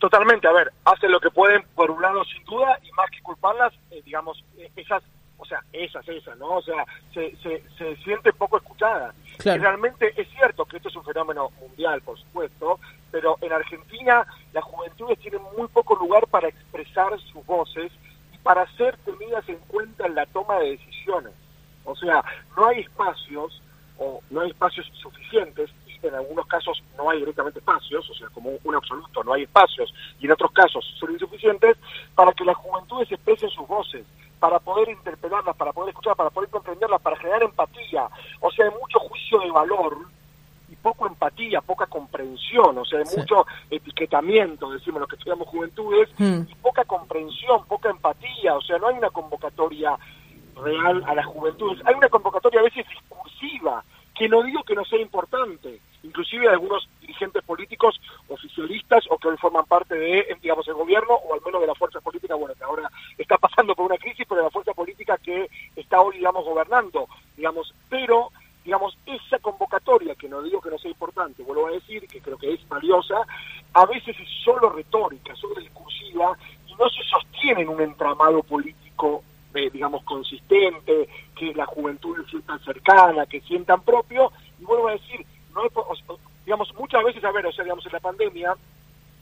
Totalmente, 0.00 0.48
a 0.48 0.52
ver, 0.52 0.72
hacen 0.84 1.12
lo 1.12 1.20
que 1.20 1.30
pueden 1.30 1.62
por 1.76 1.92
un 1.92 2.02
lado 2.02 2.24
sin 2.24 2.42
duda 2.44 2.76
y 2.82 2.90
más 2.92 3.08
que 3.10 3.22
culparlas, 3.22 3.72
eh, 3.92 4.02
digamos, 4.04 4.42
eh, 4.58 4.68
esas, 4.74 5.02
o 5.38 5.44
sea, 5.44 5.62
esas, 5.72 6.08
esas, 6.08 6.36
¿no? 6.38 6.56
O 6.56 6.62
sea, 6.62 6.84
se, 7.14 7.36
se, 7.36 7.62
se 7.78 7.96
siente 8.02 8.32
poco 8.32 8.56
escuchada. 8.56 9.14
Claro. 9.38 9.60
Y 9.60 9.62
realmente 9.62 10.12
es 10.16 10.28
cierto 10.30 10.64
que 10.64 10.78
esto 10.78 10.88
es 10.88 10.96
un 10.96 11.04
fenómeno 11.04 11.50
mundial, 11.60 12.00
por 12.02 12.18
supuesto, 12.18 12.80
pero 13.12 13.38
en 13.42 13.52
Argentina 13.52 14.26
las 14.52 14.64
juventudes 14.64 15.18
tienen 15.20 15.40
muy 15.56 15.68
poco 15.68 15.94
lugar 15.94 16.26
para 16.26 16.48
expresar 16.48 17.16
sus 17.20 17.46
voces 17.46 17.92
para 18.42 18.66
ser 18.76 18.96
tenidas 18.98 19.48
en 19.48 19.58
cuenta 19.68 20.06
en 20.06 20.14
la 20.14 20.26
toma 20.26 20.58
de 20.58 20.70
decisiones. 20.70 21.32
O 21.84 21.94
sea, 21.96 22.24
no 22.56 22.66
hay 22.66 22.80
espacios 22.80 23.62
o 23.98 24.20
no 24.30 24.40
hay 24.40 24.50
espacios 24.50 24.90
suficientes 24.94 25.70
y 25.86 26.06
en 26.06 26.14
algunos 26.14 26.46
casos 26.46 26.82
no 26.96 27.10
hay 27.10 27.18
directamente 27.18 27.58
espacios, 27.58 28.08
o 28.08 28.14
sea, 28.14 28.28
como 28.28 28.50
un 28.64 28.74
absoluto 28.74 29.22
no 29.22 29.34
hay 29.34 29.42
espacios 29.42 29.92
y 30.18 30.26
en 30.26 30.32
otros 30.32 30.50
casos 30.52 30.84
son 30.98 31.12
insuficientes 31.12 31.76
para 32.14 32.32
que 32.32 32.44
las 32.44 32.56
juventudes 32.56 33.10
expresen 33.12 33.50
sus 33.50 33.66
voces, 33.66 34.06
para 34.38 34.58
poder 34.58 34.88
interpelarlas, 34.88 35.54
para 35.56 35.72
poder 35.72 35.90
escuchar, 35.90 36.16
para 36.16 36.30
poder 36.30 36.48
comprenderlas, 36.48 37.00
para 37.02 37.16
generar 37.16 37.42
empatía. 37.42 38.08
O 38.40 38.50
sea, 38.50 38.64
hay 38.66 38.72
mucho 38.80 38.98
juicio 39.00 39.38
de 39.40 39.50
valor 39.50 39.98
poco 40.82 41.06
empatía, 41.06 41.60
poca 41.60 41.86
comprensión, 41.86 42.76
o 42.78 42.84
sea, 42.84 42.98
hay 43.00 43.06
Sí. 43.06 43.18
mucho 43.18 43.46
etiquetamiento, 43.70 44.70
decimos 44.70 45.00
los 45.00 45.08
que 45.08 45.16
estudiamos 45.16 45.48
juventudes, 45.48 46.08
Hmm. 46.18 46.42
y 46.48 46.54
poca 46.56 46.84
comprensión, 46.84 47.64
poca 47.66 47.90
empatía, 47.90 48.54
o 48.56 48.60
sea, 48.62 48.78
no 48.78 48.88
hay 48.88 48.96
una 48.96 49.10
convocatoria 49.10 49.96
real 50.62 51.02
a 51.06 51.14
la 51.14 51.24
juventud, 51.24 51.80
hay 51.84 51.94
una 51.94 52.08
convocatoria 52.08 52.60
a 52.60 52.64
veces 52.64 52.86
discursiva, 52.88 53.82
que 54.14 54.28
no 54.28 54.42
digo 54.42 54.62
que 54.64 54.74
no 54.74 54.84
sea 54.84 55.00
importante, 55.00 55.80
inclusive 56.02 56.46
algunos 56.48 56.86
dirigentes 57.00 57.42
políticos 57.44 57.98
oficialistas 58.28 59.04
o 59.08 59.16
que 59.18 59.28
hoy 59.28 59.36
forman 59.38 59.64
parte 59.64 59.94
de, 59.94 60.36
digamos, 60.42 60.66
el 60.68 60.74
gobierno 60.74 61.14
o 61.14 61.32
al 61.34 61.40
menos 61.44 61.60
de 61.60 61.66
la 61.66 61.74
fuerza 61.74 62.00
política, 62.00 62.34
bueno, 62.34 62.54
que 62.54 62.64
ahora 62.64 62.90
está 63.16 63.38
pasando 63.38 63.74
por 63.74 63.86
una 63.86 63.96
crisis, 63.96 64.26
pero 64.28 64.40
de 64.42 64.46
la 64.46 64.50
fuerza 64.50 64.74
política 64.74 65.16
que 65.18 65.48
está 65.76 66.00
hoy, 66.02 66.16
digamos, 66.18 66.44
gobernando, 66.44 67.08
digamos, 67.36 67.72
pero 67.88 68.30
digamos, 68.64 68.96
esa 69.06 69.38
convocatoria, 69.38 70.14
que 70.14 70.28
no 70.28 70.42
digo 70.42 70.60
que 70.60 70.70
no 70.70 70.78
sea 70.78 70.90
importante, 70.90 71.42
vuelvo 71.42 71.66
a 71.68 71.72
decir 71.72 72.06
que 72.06 72.20
creo 72.20 72.36
que 72.36 72.52
es 72.52 72.68
valiosa, 72.68 73.22
a 73.72 73.86
veces 73.86 74.16
es 74.18 74.28
solo 74.44 74.70
retórica, 74.70 75.34
solo 75.34 75.54
discursiva, 75.56 76.36
y 76.66 76.74
no 76.74 76.88
se 76.90 77.02
sostiene 77.04 77.62
en 77.62 77.68
un 77.68 77.80
entramado 77.80 78.42
político 78.42 79.22
eh, 79.54 79.68
digamos, 79.72 80.04
consistente, 80.04 81.08
que 81.34 81.52
la 81.54 81.66
juventud 81.66 82.16
sientan 82.28 82.60
cercana, 82.60 83.26
que 83.26 83.40
sientan 83.40 83.80
propio, 83.82 84.30
y 84.60 84.64
vuelvo 84.64 84.88
a 84.88 84.92
decir, 84.92 85.26
no 85.54 85.62
digamos, 86.44 86.72
muchas 86.74 87.02
veces, 87.02 87.24
a 87.24 87.32
ver, 87.32 87.46
o 87.46 87.52
sea, 87.52 87.64
digamos, 87.64 87.84
en 87.86 87.92
la 87.92 88.00
pandemia, 88.00 88.54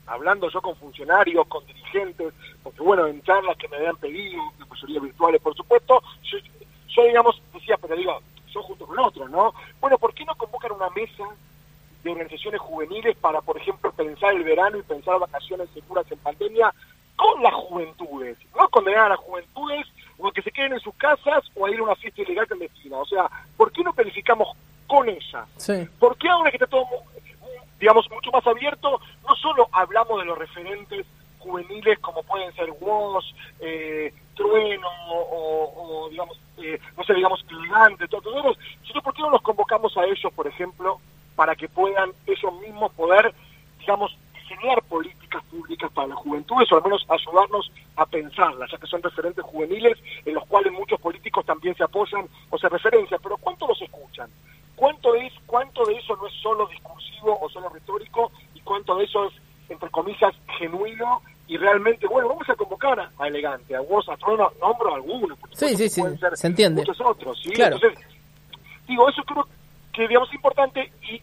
hablando 0.06 0.50
yo 0.50 0.60
con 0.60 0.76
funcionarios, 0.76 1.46
con 1.46 1.64
dirigentes, 1.66 2.34
porque 2.62 2.82
bueno, 2.82 3.06
en 3.06 3.22
charlas 3.22 3.56
que 3.56 3.68
me 3.68 3.76
habían 3.76 3.96
pedido, 3.96 4.42
la 4.58 4.66
mayoría 4.66 5.00
virtuales, 5.00 5.40
por 5.40 5.54
supuesto, 5.54 6.02
yo, 6.22 6.38
yo, 6.88 7.04
digamos, 7.04 7.40
decía, 7.54 7.76
pero 7.80 7.96
digo, 7.96 8.20
yo 8.58 8.62
junto 8.62 8.86
con 8.86 8.98
otros, 8.98 9.30
¿no? 9.30 9.54
Bueno, 9.80 9.98
¿por 9.98 10.14
qué 10.14 10.24
no 10.24 10.34
convocan 10.34 10.72
una 10.72 10.90
mesa 10.90 11.24
de 12.02 12.10
organizaciones 12.10 12.60
juveniles 12.60 13.16
para, 13.16 13.40
por 13.40 13.56
ejemplo, 13.56 13.92
pensar 13.92 14.34
el 14.34 14.44
verano 14.44 14.78
y 14.78 14.82
pensar 14.82 15.18
vacaciones 15.18 15.68
seguras 15.70 16.10
en 16.10 16.18
pandemia 16.18 16.72
con 17.16 17.42
las 17.42 17.54
juventudes? 17.54 18.36
No 18.56 18.68
condenar 18.68 19.06
a 19.06 19.08
las 19.10 19.18
juventudes 19.18 19.86
o 20.18 20.28
a 20.28 20.32
que 20.32 20.42
se 20.42 20.50
queden 20.50 20.74
en 20.74 20.80
sus 20.80 20.94
casas 20.94 21.44
o 21.54 21.66
a 21.66 21.70
ir 21.70 21.78
a 21.78 21.84
una 21.84 21.96
fiesta 21.96 22.22
ilegal 22.22 22.46
clandestina. 22.46 22.98
O 22.98 23.06
sea, 23.06 23.30
¿por 23.56 23.72
qué 23.72 23.82
no 23.82 23.92
planificamos 23.92 24.48
con 24.86 25.08
ellas? 25.08 25.48
¿Por 25.98 26.16
qué 26.16 26.28
ahora 26.28 26.50
que 26.50 26.56
está 26.56 26.66
todo, 26.66 26.86
digamos, 27.78 28.10
mucho 28.10 28.30
más 28.32 28.46
abierto, 28.46 29.00
no 29.26 29.36
solo 29.36 29.68
hablamos 29.72 30.18
de 30.18 30.24
los 30.24 30.38
referentes 30.38 31.06
juveniles 31.38 31.98
como 32.00 32.22
pueden 32.24 32.52
ser 32.54 32.70
WOS, 32.80 33.34
eh, 33.60 34.12
Trueno 34.34 34.88
o, 35.10 36.08
digamos, 36.10 36.38
eh, 36.62 36.80
no 36.96 37.04
sé, 37.04 37.14
digamos, 37.14 37.44
Gigante, 37.48 38.08
todos. 38.08 38.58
Sino 38.86 39.02
por 39.02 39.14
qué 39.14 39.22
no 39.22 39.30
los 39.30 39.42
convocamos 39.42 39.96
a 39.96 40.04
ellos, 40.04 40.32
por 40.34 40.46
ejemplo, 40.46 41.00
para 41.36 41.54
que 41.54 41.68
puedan 41.68 42.10
ellos 42.26 42.52
mismos 42.60 42.92
poder, 42.92 43.32
digamos, 43.78 44.16
diseñar 44.34 44.82
políticas 44.82 45.44
públicas 45.44 45.90
para 45.92 46.08
las 46.08 46.18
juventudes 46.18 46.70
o 46.72 46.76
al 46.76 46.82
menos 46.82 47.06
ayudarnos 47.08 47.70
a 47.96 48.06
pensarlas, 48.06 48.70
ya 48.70 48.78
que 48.78 48.86
son 48.86 49.02
referentes 49.02 49.44
juveniles 49.44 49.98
en 50.24 50.34
los 50.34 50.46
cuales 50.46 50.72
muchos 50.72 51.00
políticos 51.00 51.44
también 51.44 51.74
se 51.76 51.84
apoyan 51.84 52.26
o 52.50 52.58
se 52.58 52.68
referencian, 52.68 53.20
pero 53.22 53.36
¿cuánto 53.36 53.66
los 53.66 53.80
escuchan? 53.82 54.30
¿Cuánto, 54.74 55.14
es, 55.16 55.32
¿Cuánto 55.46 55.84
de 55.86 55.96
eso 55.96 56.16
no 56.16 56.26
es 56.26 56.34
solo 56.34 56.66
discursivo 56.66 57.38
o 57.40 57.48
solo 57.50 57.68
retórico 57.68 58.30
y 58.54 58.60
cuánto 58.60 58.96
de 58.96 59.04
eso 59.04 59.26
es, 59.26 59.34
entre 59.68 59.90
comillas, 59.90 60.34
genuino 60.58 61.20
y 61.48 61.56
realmente, 61.56 62.06
bueno, 62.06 62.28
vamos 62.28 62.48
a 62.48 62.54
convocar 62.54 63.10
a, 63.18 63.26
Elegante, 63.26 63.74
a 63.74 63.80
vos, 63.80 64.08
a 64.08 64.16
Trono, 64.18 64.52
nombro 64.60 64.94
alguno, 64.94 65.34
sí, 65.58 65.76
sí, 65.76 65.88
sí, 65.88 66.02
se 66.34 66.46
entiende. 66.46 66.82
muchos 66.82 67.00
otros, 67.00 67.38
¿sí? 67.42 67.52
Entonces, 67.54 67.92
digo, 68.86 69.08
eso 69.08 69.22
creo 69.24 69.46
que, 69.92 70.08
digamos, 70.08 70.28
es 70.28 70.34
importante 70.34 70.92
y 71.02 71.20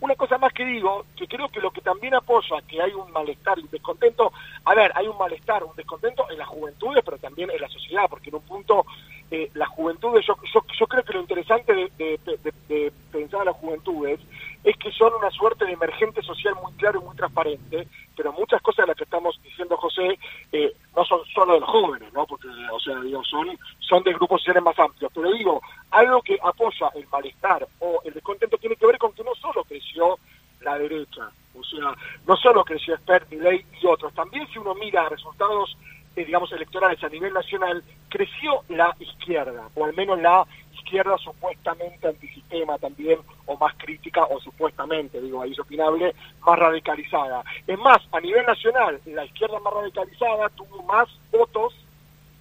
una 0.00 0.14
cosa 0.16 0.36
más 0.36 0.52
que 0.52 0.66
digo, 0.66 1.06
que 1.16 1.26
creo 1.26 1.48
que 1.48 1.60
lo 1.60 1.70
que 1.70 1.80
también 1.80 2.14
apoya 2.14 2.56
que 2.68 2.80
hay 2.80 2.92
un 2.92 3.10
malestar 3.10 3.58
y 3.58 3.62
un 3.62 3.70
descontento, 3.70 4.32
a 4.64 4.74
ver, 4.74 4.92
hay 4.94 5.06
un 5.06 5.16
malestar, 5.16 5.64
un 5.64 5.74
descontento 5.74 6.30
en 6.30 6.38
las 6.38 6.48
juventudes, 6.48 7.02
pero 7.02 7.16
también 7.16 7.50
en 7.50 7.60
la 7.60 7.68
sociedad, 7.68 8.04
porque 8.10 8.28
en 8.28 8.36
un 8.36 8.42
punto 8.42 8.84
eh, 9.30 9.50
las 9.54 9.68
juventudes, 9.70 10.24
yo, 10.26 10.36
yo, 10.52 10.60
yo, 10.78 10.86
creo 10.86 11.02
que 11.02 11.14
lo 11.14 11.20
interesante 11.20 11.74
de, 11.74 12.20
de, 12.68 12.92
pensar 13.10 13.40
a 13.40 13.44
las 13.46 13.56
juventudes 13.56 14.20
es 14.62 14.76
que 14.76 14.92
son 14.92 15.12
una 15.14 15.30
suerte 15.30 15.64
de 15.64 15.72
emergente 15.72 16.22
social 16.22 16.54
muy 16.62 16.72
claro 16.74 17.00
y 17.00 17.04
muy 17.04 17.16
transparente, 17.16 17.88
pero 18.16 18.32
muchas 18.32 18.60
cosas 18.62 18.84
de 18.84 18.88
las 18.88 18.96
que 18.96 19.04
estamos 19.04 19.40
diciendo, 19.42 19.76
José, 19.76 20.18
eh, 20.52 20.72
no 20.96 21.04
son 21.04 21.20
solo 21.34 21.54
de 21.54 21.60
los 21.60 21.68
jóvenes, 21.68 22.12
¿no? 22.12 22.26
Porque, 22.26 22.48
o 22.72 22.80
sea, 22.80 22.98
digo, 23.00 23.22
son, 23.24 23.48
son 23.80 24.02
de 24.02 24.12
grupos 24.12 24.40
sociales 24.40 24.62
más 24.62 24.78
amplios. 24.78 25.10
Pero 25.14 25.32
digo, 25.32 25.60
algo 25.90 26.22
que 26.22 26.38
apoya 26.42 26.90
el 26.94 27.06
malestar 27.08 27.66
o 27.80 28.00
el 28.04 28.14
descontento 28.14 28.56
tiene 28.58 28.76
que 28.76 28.86
ver 28.86 28.98
con 28.98 29.12
que 29.12 29.24
no 29.24 29.34
solo 29.34 29.64
creció 29.64 30.18
la 30.60 30.78
derecha, 30.78 31.28
o 31.54 31.62
sea, 31.62 31.94
no 32.34 32.40
solo 32.40 32.64
creció 32.64 32.94
Expert, 32.94 33.30
Ley 33.30 33.64
y 33.80 33.86
otros, 33.86 34.12
también 34.12 34.44
si 34.48 34.58
uno 34.58 34.74
mira 34.74 35.08
resultados, 35.08 35.78
eh, 36.16 36.24
digamos, 36.24 36.50
electorales 36.50 37.00
a 37.04 37.08
nivel 37.08 37.32
nacional, 37.32 37.80
creció 38.08 38.64
la 38.70 38.92
izquierda, 38.98 39.68
o 39.76 39.84
al 39.84 39.94
menos 39.94 40.20
la 40.20 40.44
izquierda 40.72 41.16
supuestamente 41.18 42.08
antisistema 42.08 42.76
también, 42.78 43.20
o 43.46 43.56
más 43.56 43.72
crítica, 43.76 44.24
o 44.24 44.40
supuestamente, 44.40 45.20
digo, 45.20 45.42
ahí 45.42 45.52
es 45.52 45.60
opinable, 45.60 46.12
más 46.44 46.58
radicalizada. 46.58 47.44
Es 47.68 47.78
más, 47.78 47.98
a 48.10 48.18
nivel 48.18 48.44
nacional, 48.44 49.00
la 49.06 49.24
izquierda 49.24 49.60
más 49.60 49.72
radicalizada 49.72 50.48
tuvo 50.48 50.82
más 50.82 51.08
votos 51.30 51.72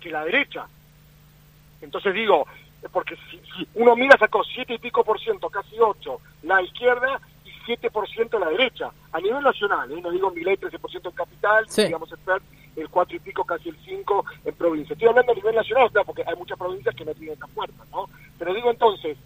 que 0.01 0.09
la 0.09 0.25
derecha. 0.25 0.65
Entonces 1.81 2.15
digo, 2.15 2.47
porque 2.91 3.15
si, 3.29 3.67
uno 3.75 3.95
mira, 3.95 4.17
sacó 4.17 4.43
siete 4.43 4.73
y 4.73 4.79
pico 4.79 5.03
por 5.03 5.19
ciento, 5.19 5.51
casi 5.51 5.79
ocho, 5.79 6.19
la 6.41 6.63
izquierda 6.63 7.21
7 7.65 7.91
por 7.91 8.07
ciento 8.09 8.39
la 8.39 8.49
derecha, 8.49 8.91
a 9.11 9.19
nivel 9.19 9.43
nacional, 9.43 9.91
¿eh? 9.91 10.01
no 10.01 10.11
digo 10.11 10.31
ley 10.35 10.57
13 10.57 10.79
por 10.79 10.89
ciento 10.89 11.09
en 11.09 11.15
capital, 11.15 11.65
digamos 11.75 12.09
el 12.75 12.89
cuatro 12.89 13.15
y 13.15 13.19
pico, 13.19 13.43
casi 13.43 13.69
el 13.69 13.77
5 13.85 14.25
en 14.45 14.55
provincia. 14.55 14.93
Estoy 14.93 15.07
hablando 15.07 15.31
a 15.31 15.35
nivel 15.35 15.55
nacional, 15.55 15.89
porque 16.05 16.23
hay 16.25 16.35
muchas 16.35 16.57
provincias 16.57 16.95
que 16.95 17.05
no 17.05 17.13
tienen 17.13 17.37
tan 17.37 17.49
fuerza, 17.49 17.83
¿no? 17.91 18.09
Pero 18.39 18.53
digo 18.53 18.71
entonces, 18.71 19.17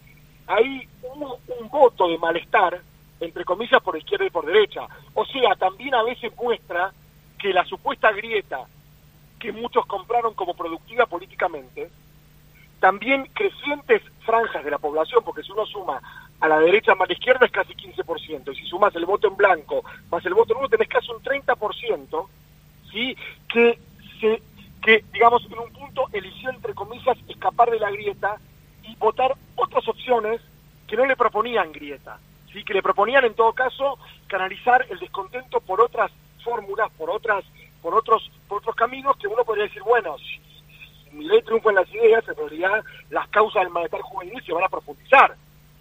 hay 0.48 0.88
un, 1.04 1.24
un 1.24 1.70
voto 1.70 2.10
de 2.10 2.18
malestar, 2.18 2.82
entre 3.20 3.46
comillas, 3.46 3.82
por 3.82 3.98
izquierda 3.98 4.26
y 4.26 4.30
por 4.30 4.46
derecha. 4.46 4.88
O 5.14 5.26
sea, 5.26 5.56
también 5.56 5.96
a 5.96 6.04
veces 6.04 6.32
muestra 6.36 6.92
que 7.40 7.54
la 7.54 7.64
supuesta 7.66 8.12
grieta 8.12 8.66
que 9.40 9.52
muchos 9.52 9.86
compraron 9.86 10.34
como 10.34 10.56
productiva 10.56 11.06
políticamente, 11.06 11.90
también 12.80 13.28
crecientes 13.34 14.02
franjas 14.26 14.64
de 14.64 14.72
la 14.72 14.78
población, 14.78 15.24
porque 15.24 15.44
si 15.44 15.52
uno 15.52 15.66
suma 15.66 16.02
a 16.40 16.48
la 16.48 16.60
derecha 16.60 16.94
más 16.96 17.06
a 17.06 17.08
la 17.08 17.14
izquierda 17.14 17.46
es 17.46 17.52
casi 17.52 17.74
15%, 17.74 18.52
y 18.52 18.56
si 18.56 18.66
sumas 18.68 18.96
el 18.96 19.06
voto 19.06 19.28
en 19.28 19.36
blanco 19.36 19.84
más 20.12 20.26
el 20.26 20.34
voto 20.34 20.54
nulo 20.54 20.70
tenés 20.70 20.88
casi 20.88 21.12
un 21.12 21.22
30%, 21.22 22.28
¿sí? 22.92 23.16
que, 23.52 23.80
se, 24.20 24.42
que, 24.82 25.04
digamos, 25.12 25.46
en 25.46 25.60
un 25.60 25.72
punto 25.72 26.06
eligió, 26.14 26.50
entre 26.50 26.74
comillas, 26.74 27.18
escapar 27.28 27.72
de 27.72 27.80
la 27.80 27.92
grieta 27.92 28.38
y 28.84 28.96
votar 28.96 29.34
otras 29.56 29.88
opciones 29.88 30.42
que 30.88 30.96
no 30.96 31.06
le 31.06 31.16
proponían 31.16 31.72
grieta, 31.72 32.20
¿sí? 32.54 32.64
que 32.64 32.74
le 32.74 32.84
proponían, 32.84 33.26
en 33.26 33.34
todo 33.34 33.54
caso, 33.54 33.98
canalizar 34.28 34.86
el 34.90 35.00
descontento 35.00 35.60
por 35.60 35.82
otras 35.82 36.12
fórmulas, 36.44 36.92
por 36.98 37.10
otras 37.10 37.44
por 37.82 37.94
otros 37.94 38.32
por 38.48 38.60
otros 38.60 38.76
caminos 38.76 39.16
que 39.18 39.28
uno 39.28 39.44
podría 39.44 39.66
decir, 39.66 39.84
bueno, 39.84 40.18
si, 40.18 40.40
mi 41.16 41.26
ley 41.26 41.42
triunfa 41.42 41.70
en 41.70 41.76
las 41.76 41.94
ideas, 41.94 42.28
en 42.28 42.36
realidad 42.36 42.84
las 43.10 43.28
causas 43.30 43.64
del 43.64 43.72
malestar 43.72 44.02
juvenil 44.02 44.44
se 44.44 44.54
van 44.54 44.64
a 44.64 44.70
profundizar, 44.70 45.36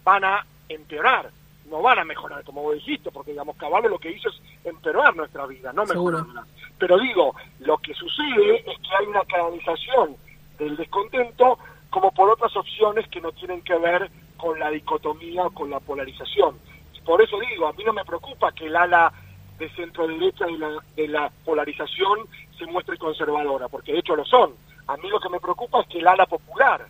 van 0.06 0.24
a 0.24 0.46
empeorar 0.68 1.30
no 1.70 1.82
van 1.82 1.98
a 1.98 2.04
mejorar, 2.04 2.44
como 2.44 2.62
vos 2.62 2.74
dijiste, 2.74 3.10
porque 3.10 3.32
digamos, 3.32 3.56
Caballo 3.56 3.88
lo 3.88 3.98
que 3.98 4.12
hizo 4.12 4.28
es 4.28 4.40
empeorar 4.64 5.16
nuestra 5.16 5.46
vida, 5.46 5.72
no 5.72 5.84
mejorarla. 5.84 6.46
Pero 6.78 6.98
digo, 6.98 7.34
lo 7.60 7.78
que 7.78 7.94
sucede 7.94 8.58
es 8.58 8.78
que 8.78 8.96
hay 8.98 9.06
una 9.06 9.24
canalización 9.24 10.16
del 10.58 10.76
descontento 10.76 11.58
como 11.90 12.12
por 12.12 12.30
otras 12.30 12.54
opciones 12.56 13.08
que 13.08 13.20
no 13.20 13.32
tienen 13.32 13.62
que 13.62 13.76
ver 13.78 14.10
con 14.36 14.58
la 14.58 14.70
dicotomía 14.70 15.44
o 15.44 15.50
con 15.50 15.70
la 15.70 15.80
polarización. 15.80 16.58
Por 17.04 17.22
eso 17.22 17.38
digo, 17.38 17.66
a 17.66 17.72
mí 17.72 17.84
no 17.84 17.92
me 17.92 18.04
preocupa 18.04 18.52
que 18.52 18.66
el 18.66 18.76
ala 18.76 19.12
de 19.58 19.70
centro 19.70 20.06
derecha 20.06 20.44
de 20.46 20.58
la, 20.58 20.70
de 20.94 21.08
la 21.08 21.30
polarización 21.44 22.28
se 22.58 22.66
muestre 22.66 22.98
conservadora, 22.98 23.68
porque 23.68 23.92
de 23.92 24.00
hecho 24.00 24.16
lo 24.16 24.24
son. 24.24 24.54
A 24.86 24.96
mí 24.98 25.08
lo 25.08 25.18
que 25.18 25.30
me 25.30 25.40
preocupa 25.40 25.80
es 25.80 25.88
que 25.88 25.98
el 25.98 26.06
ala 26.06 26.26
popular 26.26 26.86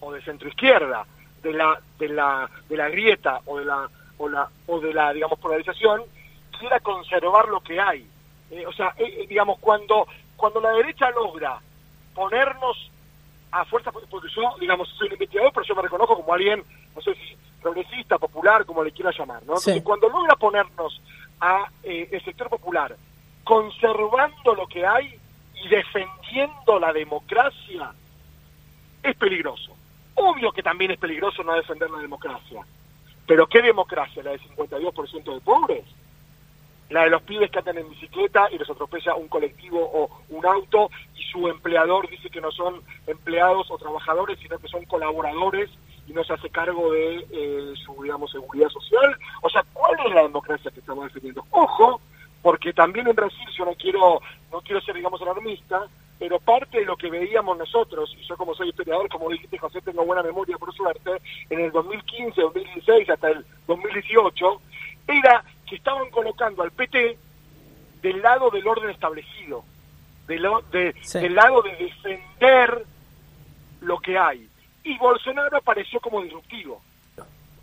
o 0.00 0.12
de 0.12 0.22
centro 0.22 0.48
izquierda 0.48 1.06
de 1.44 1.52
la 1.52 1.78
de 1.98 2.08
la 2.08 2.50
de 2.68 2.76
la 2.76 2.88
grieta 2.88 3.40
o 3.44 3.58
de 3.58 3.66
la 3.66 3.88
o 4.16 4.28
la 4.28 4.48
o 4.66 4.80
de 4.80 4.92
la 4.92 5.12
digamos 5.12 5.38
polarización 5.38 6.02
quiera 6.58 6.80
conservar 6.80 7.48
lo 7.48 7.60
que 7.60 7.78
hay. 7.78 8.08
Eh, 8.50 8.66
o 8.66 8.72
sea 8.72 8.94
eh, 8.96 9.04
eh, 9.04 9.26
digamos 9.28 9.58
cuando 9.60 10.06
cuando 10.36 10.60
la 10.60 10.70
derecha 10.70 11.10
logra 11.10 11.60
ponernos 12.14 12.90
a 13.52 13.64
fuerza 13.66 13.92
porque 13.92 14.28
yo 14.34 14.56
digamos 14.58 14.88
soy 14.96 15.08
un 15.08 15.12
investigador 15.12 15.52
pero 15.52 15.66
yo 15.66 15.74
me 15.76 15.82
reconozco 15.82 16.16
como 16.16 16.32
alguien 16.32 16.64
no 16.94 17.02
sé 17.02 17.14
si 17.14 17.36
progresista 17.60 18.18
popular 18.18 18.64
como 18.64 18.82
le 18.82 18.92
quiera 18.92 19.10
llamar 19.16 19.42
no 19.44 19.54
cuando 19.82 20.08
logra 20.08 20.36
ponernos 20.36 21.00
a 21.40 21.66
el 21.82 22.24
sector 22.24 22.48
popular 22.48 22.96
conservando 23.44 24.54
lo 24.54 24.66
que 24.66 24.84
hay 24.84 25.18
y 25.62 25.68
defendiendo 25.68 26.78
la 26.78 26.92
democracia 26.92 27.92
es 29.02 29.16
peligroso 29.16 29.74
Obvio 30.14 30.52
que 30.52 30.62
también 30.62 30.92
es 30.92 30.98
peligroso 30.98 31.42
no 31.42 31.54
defender 31.54 31.90
la 31.90 31.98
democracia. 31.98 32.64
Pero 33.26 33.46
¿qué 33.46 33.62
democracia? 33.62 34.22
¿La 34.22 34.32
de 34.32 34.40
52% 34.40 35.34
de 35.34 35.40
pobres? 35.40 35.84
la 36.90 37.04
de 37.04 37.10
los 37.10 37.22
pibes 37.22 37.50
que 37.50 37.58
andan 37.58 37.78
en 37.78 37.90
bicicleta 37.90 38.48
y 38.52 38.58
los 38.58 38.68
atropella 38.68 39.14
un 39.14 39.28
colectivo 39.28 39.80
o 39.80 40.10
un 40.28 40.46
auto 40.46 40.90
y 41.16 41.22
su 41.22 41.48
empleador 41.48 42.08
dice 42.08 42.30
que 42.30 42.40
no 42.40 42.50
son 42.52 42.82
empleados 43.06 43.70
o 43.70 43.78
trabajadores, 43.78 44.38
sino 44.38 44.58
que 44.58 44.68
son 44.68 44.84
colaboradores 44.84 45.70
y 46.06 46.12
no 46.12 46.22
se 46.22 46.34
hace 46.34 46.50
cargo 46.50 46.92
de 46.92 47.26
eh, 47.32 47.74
su, 47.84 48.02
digamos, 48.02 48.30
seguridad 48.30 48.68
social. 48.68 49.16
O 49.42 49.48
sea, 49.48 49.64
¿cuál 49.72 49.94
es 50.06 50.14
la 50.14 50.22
democracia 50.22 50.70
que 50.70 50.80
estamos 50.80 51.04
defendiendo? 51.04 51.44
Ojo, 51.50 52.00
porque 52.42 52.72
también 52.72 53.08
en 53.08 53.16
Brasil, 53.16 53.46
yo 53.56 53.64
no 53.64 53.74
quiero, 53.74 54.20
no 54.52 54.60
quiero 54.60 54.80
ser, 54.82 54.94
digamos, 54.94 55.20
alarmista, 55.22 55.88
pero 56.18 56.38
parte 56.38 56.78
de 56.78 56.84
lo 56.84 56.96
que 56.96 57.10
veíamos 57.10 57.58
nosotros, 57.58 58.14
y 58.18 58.24
yo 58.26 58.36
como 58.36 58.54
soy 58.54 58.68
historiador, 58.68 59.08
como 59.08 59.30
dijiste 59.30 59.58
José, 59.58 59.80
tengo 59.80 60.04
buena 60.04 60.22
memoria 60.22 60.56
por 60.58 60.72
suerte, 60.74 61.10
en 61.50 61.60
el 61.60 61.72
2015, 61.72 62.40
2016 62.40 63.10
hasta 63.10 63.30
el 63.30 63.44
2018, 63.66 64.60
era 65.08 65.44
que 65.66 65.76
estaban 65.76 66.10
colocando 66.10 66.62
al 66.62 66.70
PT 66.70 67.18
del 68.02 68.22
lado 68.22 68.50
del 68.50 68.66
orden 68.66 68.90
establecido, 68.90 69.64
del, 70.26 70.46
de, 70.70 70.94
del 71.14 71.34
lado 71.34 71.62
de 71.62 71.74
defender 71.76 72.84
lo 73.80 73.98
que 73.98 74.18
hay. 74.18 74.48
Y 74.84 74.98
Bolsonaro 74.98 75.56
apareció 75.56 76.00
como 76.00 76.22
disruptivo. 76.22 76.82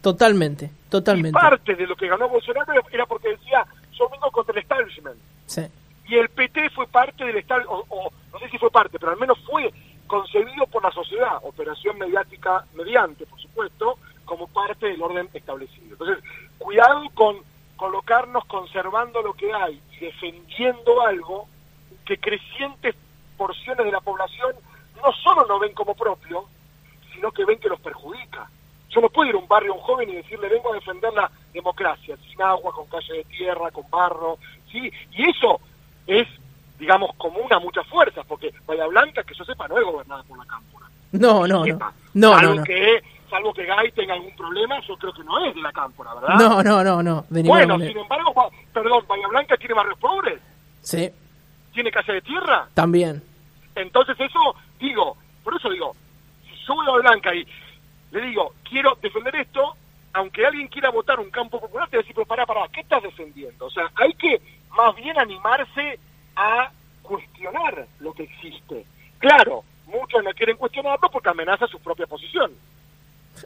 Totalmente, 0.01 0.71
totalmente. 0.89 1.29
Y 1.29 1.41
parte 1.41 1.75
de 1.75 1.85
lo 1.85 1.95
que 1.95 2.07
ganó 2.07 2.27
Bolsonaro 2.27 2.73
era 2.91 3.05
porque 3.05 3.29
decía, 3.29 3.65
yo 3.93 4.09
vengo 4.09 4.31
contra 4.31 4.53
el 4.53 4.63
establishment. 4.63 5.17
Sí. 5.45 5.61
Y 6.07 6.15
el 6.15 6.29
PT 6.29 6.71
fue 6.71 6.87
parte 6.87 7.23
del 7.23 7.37
establishment, 7.37 7.85
o, 7.89 8.11
no 8.31 8.39
sé 8.39 8.49
si 8.49 8.57
fue 8.57 8.71
parte, 8.71 8.99
pero 8.99 9.11
al 9.11 9.19
menos 9.19 9.37
fue 9.45 9.71
concebido 10.07 10.65
por 10.67 10.83
la 10.83 10.91
sociedad, 10.91 11.39
operación 11.43 11.97
mediática 11.97 12.65
mediante, 12.73 13.25
por 13.25 13.39
supuesto, 13.39 13.97
como 14.25 14.47
parte 14.47 14.87
del 14.87 15.01
orden 15.01 15.29
establecido. 15.33 15.93
Entonces, 15.93 16.23
cuidado 16.57 17.03
con 17.13 17.37
colocarnos 17.75 18.45
conservando 18.45 19.21
lo 19.21 19.33
que 19.33 19.51
hay 19.51 19.81
y 19.93 20.05
defendiendo 20.05 21.01
algo 21.01 21.47
que 22.05 22.17
crecientes 22.17 22.95
porciones 23.37 23.85
de 23.85 23.91
la 23.91 24.01
población 24.01 24.55
no 25.01 25.11
solo 25.13 25.45
no 25.47 25.59
ven 25.59 25.73
como 25.73 25.95
propio, 25.95 26.45
sino 27.13 27.31
que 27.31 27.45
ven 27.45 27.59
que 27.59 27.69
los 27.69 27.79
perjudica. 27.79 28.49
Yo 28.89 29.01
no 29.01 29.09
puedo 29.09 29.29
ir 29.29 29.35
a 29.35 29.39
un 29.39 29.47
barrio 29.47 29.73
a 29.73 29.75
un 29.75 29.81
joven 29.81 30.09
y 30.09 30.15
decirle 30.15 30.49
vengo 30.49 30.71
a 30.71 30.75
defender 30.75 31.13
la 31.13 31.31
democracia, 31.53 32.17
sin 32.17 32.41
agua, 32.41 32.73
con 32.73 32.87
calle 32.87 33.13
de 33.13 33.23
tierra, 33.23 33.71
con 33.71 33.89
barro, 33.89 34.37
¿sí? 34.71 34.91
Y 35.11 35.29
eso 35.29 35.59
es, 36.05 36.27
digamos, 36.81 37.15
común 37.15 37.45
a 37.51 37.59
muchas 37.59 37.85
fuerzas, 37.87 38.25
porque 38.27 38.51
Bahía 38.65 38.87
Blanca, 38.87 39.21
que 39.23 39.35
yo 39.35 39.45
sepa, 39.45 39.67
no 39.67 39.77
es 39.77 39.85
gobernada 39.85 40.23
por 40.23 40.35
la 40.35 40.45
cámpora. 40.45 40.87
No, 41.11 41.45
no, 41.45 41.63
no. 41.63 41.93
No, 42.15 42.41
no, 42.41 42.63
Que 42.63 42.99
salvo 43.29 43.53
que 43.53 43.65
Gay 43.65 43.91
tenga 43.91 44.15
algún 44.15 44.35
problema, 44.35 44.79
yo 44.87 44.97
creo 44.97 45.13
que 45.13 45.23
no 45.23 45.45
es 45.45 45.53
de 45.53 45.61
la 45.61 45.71
cámpora, 45.71 46.11
¿verdad? 46.15 46.35
No, 46.39 46.63
no, 46.63 46.83
no, 46.83 47.03
no. 47.03 47.25
bueno, 47.29 47.77
sin 47.77 47.97
embargo, 47.99 48.51
perdón, 48.73 49.05
Bahía 49.07 49.27
Blanca 49.27 49.55
tiene 49.57 49.75
barrios 49.75 49.99
pobres. 49.99 50.41
Sí. 50.81 51.07
¿Tiene 51.71 51.91
casa 51.91 52.13
de 52.13 52.21
tierra? 52.21 52.67
También. 52.73 53.21
Entonces 53.75 54.19
eso, 54.19 54.55
digo, 54.79 55.15
por 55.43 55.55
eso 55.55 55.69
digo, 55.69 55.95
si 56.43 56.65
yo 56.65 56.73
voy 56.73 56.87
a 56.87 57.01
Blanca 57.03 57.33
y 57.35 57.45
le 58.09 58.21
digo, 58.21 58.55
quiero 58.67 58.97
defender 58.99 59.35
esto, 59.35 59.75
aunque 60.13 60.47
alguien 60.47 60.67
quiera 60.67 60.89
votar 60.89 61.19
un 61.19 61.29
campo 61.29 61.61
popular, 61.61 61.87
te 61.89 61.97
va 61.97 61.99
a 61.99 62.03
decir, 62.03 62.15
pero 62.15 62.25
pará, 62.25 62.47
pará, 62.47 62.67
¿qué 62.73 62.81
estás 62.81 63.03
defendiendo? 63.03 63.67
O 63.67 63.69
sea, 63.69 63.83
hay 63.95 64.13
que 64.15 64.41
más 64.75 64.95
bien 64.95 65.17
animarse 65.19 65.99
a 66.35 66.71
cuestionar 67.01 67.87
lo 67.99 68.13
que 68.13 68.23
existe. 68.23 68.85
Claro, 69.19 69.63
muchos 69.87 70.23
no 70.23 70.31
quieren 70.31 70.57
cuestionarlo 70.57 71.09
porque 71.09 71.29
amenaza 71.29 71.67
su 71.67 71.79
propia 71.79 72.07
posición. 72.07 72.51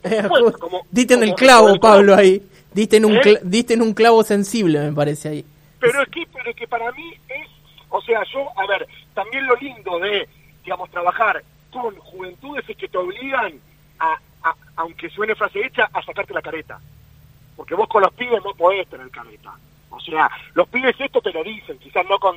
diste 0.91 1.13
en 1.13 1.23
el 1.23 1.35
clavo, 1.35 1.79
Pablo, 1.79 2.15
ahí. 2.15 2.41
Diste 2.73 2.97
en, 2.97 3.05
un 3.05 3.15
¿Eh? 3.15 3.39
diste 3.43 3.73
en 3.73 3.81
un 3.81 3.93
clavo 3.93 4.23
sensible, 4.23 4.79
me 4.79 4.91
parece 4.91 5.29
ahí. 5.29 5.45
Pero 5.79 6.01
es 6.01 6.09
que, 6.09 6.27
pero 6.33 6.49
es 6.49 6.55
que 6.55 6.67
para 6.67 6.91
mí 6.91 7.13
es, 7.29 7.47
o 7.89 8.01
sea, 8.01 8.21
yo, 8.33 8.47
a 8.59 8.67
ver, 8.67 8.87
también 9.13 9.47
lo 9.47 9.55
lindo 9.55 9.99
de, 9.99 10.27
digamos, 10.63 10.89
trabajar 10.91 11.41
con 11.71 11.95
juventudes 11.97 12.67
es 12.67 12.75
que 12.75 12.87
te 12.87 12.97
obligan 12.97 13.53
a, 13.99 14.17
aunque 14.75 15.09
suene 15.09 15.35
frase 15.35 15.65
hecha, 15.65 15.89
a 15.93 16.03
sacarte 16.03 16.33
la 16.33 16.41
careta. 16.41 16.79
Porque 17.55 17.75
vos 17.75 17.87
con 17.87 18.01
los 18.01 18.13
pibes 18.13 18.43
no 18.43 18.53
podés 18.53 18.87
tener 18.87 19.09
careta. 19.09 19.53
O 19.89 19.99
sea, 19.99 20.29
los 20.53 20.67
pibes 20.67 20.95
esto 20.99 21.21
te 21.21 21.31
lo 21.31 21.43
dicen, 21.43 21.77
quizás 21.79 22.05
no 22.07 22.19
con 22.19 22.35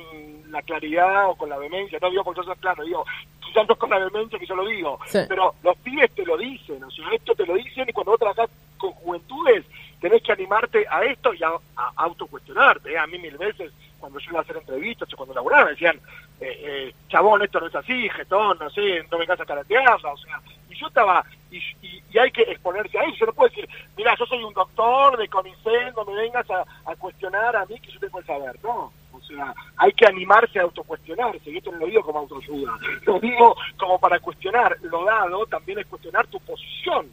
la 0.49 0.61
claridad 0.61 1.29
o 1.29 1.35
con 1.35 1.49
la 1.49 1.57
vehemencia, 1.57 1.99
no 2.01 2.09
digo 2.09 2.23
porque 2.23 2.41
yo 2.41 2.45
soy 2.45 2.55
claro, 2.55 2.83
digo, 2.83 3.05
quizás 3.39 3.67
no 3.67 3.75
con 3.75 3.89
la 3.89 3.99
vehemencia 3.99 4.39
que 4.39 4.45
yo 4.45 4.55
lo 4.55 4.65
digo, 4.65 4.99
pero 5.27 5.53
los 5.63 5.77
pibes 5.77 6.11
te 6.15 6.25
lo 6.25 6.37
dicen, 6.37 6.83
o 6.83 6.89
sea, 6.89 7.05
esto 7.11 7.35
te 7.35 7.45
lo 7.45 7.55
dicen 7.55 7.87
y 7.87 7.93
cuando 7.93 8.11
vos 8.11 8.19
trabajás 8.19 8.49
con 8.77 8.91
juventudes 8.93 9.65
tenés 9.99 10.23
que 10.23 10.31
animarte 10.31 10.85
a 10.89 11.03
esto 11.03 11.33
y 11.33 11.43
a, 11.43 11.51
autocuestionarte. 11.97 12.93
¿eh? 12.93 12.97
A 12.97 13.07
mí 13.07 13.19
mil 13.19 13.37
veces, 13.37 13.71
cuando 13.99 14.19
yo 14.19 14.31
iba 14.31 14.39
a 14.39 14.43
hacer 14.43 14.57
entrevistas 14.57 15.13
o 15.13 15.17
cuando 15.17 15.35
laburaba, 15.35 15.65
me 15.65 15.71
decían, 15.71 15.99
eh, 16.39 16.61
eh, 16.63 16.93
chabón, 17.09 17.43
esto 17.43 17.59
no 17.59 17.67
es 17.67 17.75
así, 17.75 18.09
jetón, 18.09 18.57
no 18.59 18.69
sé, 18.69 19.05
no 19.11 19.17
vengas 19.17 19.39
a 19.39 19.45
caratearla, 19.45 20.13
o 20.13 20.17
sea, 20.17 20.39
y 20.79 20.81
yo 20.81 20.87
estaba, 20.87 21.25
y, 21.51 22.17
hay 22.17 22.31
que 22.31 22.41
exponerse 22.41 22.97
a 22.97 23.03
eso, 23.03 23.17
yo 23.19 23.25
no 23.27 23.33
puedo 23.33 23.49
decir, 23.49 23.69
mira, 23.95 24.15
yo 24.17 24.25
soy 24.25 24.43
un 24.43 24.53
doctor 24.53 25.17
de 25.17 25.27
CONICET, 25.27 25.95
no 25.95 26.05
me 26.05 26.15
vengas 26.15 26.45
a, 26.49 26.95
cuestionar 26.95 27.55
a 27.55 27.65
mí 27.65 27.79
que 27.79 27.91
yo 27.91 27.99
tengo 27.99 28.19
el 28.19 28.25
saber, 28.25 28.59
no, 28.63 28.91
o 29.11 29.21
sea, 29.21 29.53
hay 29.77 29.91
que 29.93 30.05
animarse 30.05 30.59
a 30.59 30.63
autocuestionarse, 30.63 31.49
y 31.49 31.57
esto 31.57 31.71
no 31.71 31.79
lo 31.79 31.85
digo 31.85 32.01
como 32.01 32.19
autoayuda, 32.19 32.77
lo 33.05 33.19
digo 33.19 33.55
como 33.77 33.99
para 33.99 34.19
cuestionar, 34.19 34.77
lo 34.81 35.05
dado 35.05 35.45
también 35.45 35.79
es 35.79 35.87
cuestionar 35.87 36.27
tu 36.27 36.39
posición 36.39 37.07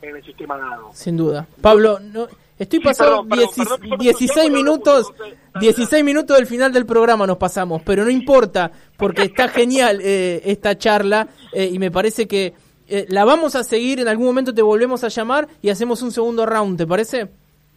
en 0.00 0.16
el 0.16 0.24
sistema 0.24 0.56
dado. 0.56 0.90
Sin 0.94 1.16
duda. 1.16 1.46
Pablo, 1.60 1.98
no, 2.00 2.28
estoy 2.58 2.80
pasando 2.80 3.26
16 3.98 4.50
minutos, 4.50 5.12
16 5.60 6.04
minutos 6.04 6.36
del 6.36 6.46
final 6.46 6.72
del 6.72 6.86
programa 6.86 7.26
nos 7.26 7.36
pasamos, 7.36 7.82
pero 7.82 8.04
no 8.04 8.10
importa, 8.10 8.70
porque 8.96 9.22
está 9.22 9.48
genial 9.48 10.00
eh, 10.02 10.40
esta 10.44 10.78
charla 10.78 11.28
eh, 11.52 11.68
y 11.70 11.78
me 11.78 11.90
parece 11.90 12.26
que 12.26 12.54
eh, 12.88 13.06
la 13.08 13.24
vamos 13.24 13.54
a 13.54 13.64
seguir, 13.64 14.00
en 14.00 14.08
algún 14.08 14.26
momento 14.26 14.54
te 14.54 14.62
volvemos 14.62 15.04
a 15.04 15.08
llamar 15.08 15.48
y 15.62 15.70
hacemos 15.70 16.02
un 16.02 16.10
segundo 16.10 16.46
round, 16.46 16.78
¿te 16.78 16.86
parece? 16.86 17.28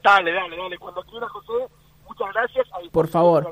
Dale, 0.03 0.33
dale, 0.33 0.57
dale, 0.57 0.77
cuando 0.77 1.03
quieras, 1.03 1.29
José, 1.29 1.67
muchas 2.07 2.33
gracias. 2.33 2.67
Por 2.91 3.07
favor. 3.07 3.47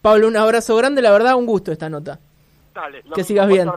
Pablo, 0.00 0.28
un 0.28 0.36
abrazo 0.36 0.76
grande, 0.76 1.02
la 1.02 1.10
verdad, 1.10 1.36
un 1.36 1.46
gusto 1.46 1.72
esta 1.72 1.88
nota. 1.88 2.20
Dale, 2.74 3.02
que 3.14 3.24
sigas 3.24 3.48
bien. 3.48 3.68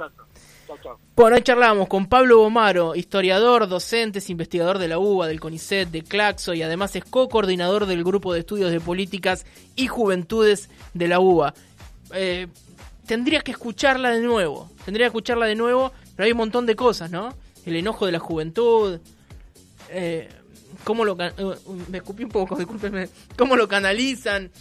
Bueno, 1.15 1.35
hoy 1.35 1.41
charlamos 1.43 1.87
con 1.87 2.07
Pablo 2.07 2.39
Bomaro, 2.39 2.95
historiador, 2.95 3.67
docente, 3.67 4.19
investigador 4.27 4.77
de 4.77 4.87
la 4.87 4.97
UBA, 4.97 5.27
del 5.27 5.39
CONICET, 5.39 5.89
de 5.89 6.03
Claxo 6.03 6.53
y 6.53 6.63
además 6.63 6.95
es 6.95 7.03
co-coordinador 7.03 7.85
del 7.85 8.03
Grupo 8.03 8.33
de 8.33 8.39
Estudios 8.39 8.71
de 8.71 8.79
Políticas 8.79 9.45
y 9.75 9.87
Juventudes 9.87 10.69
de 10.93 11.07
la 11.07 11.19
UBA. 11.19 11.53
Eh, 12.13 12.47
tendría 13.05 13.41
que 13.41 13.51
escucharla 13.51 14.11
de 14.11 14.21
nuevo, 14.21 14.69
tendría 14.85 15.05
que 15.05 15.09
escucharla 15.09 15.45
de 15.45 15.55
nuevo, 15.55 15.91
pero 16.21 16.27
hay 16.27 16.33
un 16.33 16.37
montón 16.37 16.67
de 16.67 16.75
cosas, 16.75 17.09
¿no? 17.09 17.33
El 17.65 17.75
enojo 17.77 18.05
de 18.05 18.11
la 18.11 18.19
juventud, 18.19 18.99
eh, 19.89 20.29
cómo 20.83 21.03
lo... 21.03 21.17
Eh, 21.19 21.33
me 21.89 21.97
escupí 21.97 22.23
un 22.23 22.29
poco, 22.29 22.55
discúlpenme. 22.59 23.09
Cómo 23.35 23.55
lo 23.55 23.67
canalizan, 23.67 24.51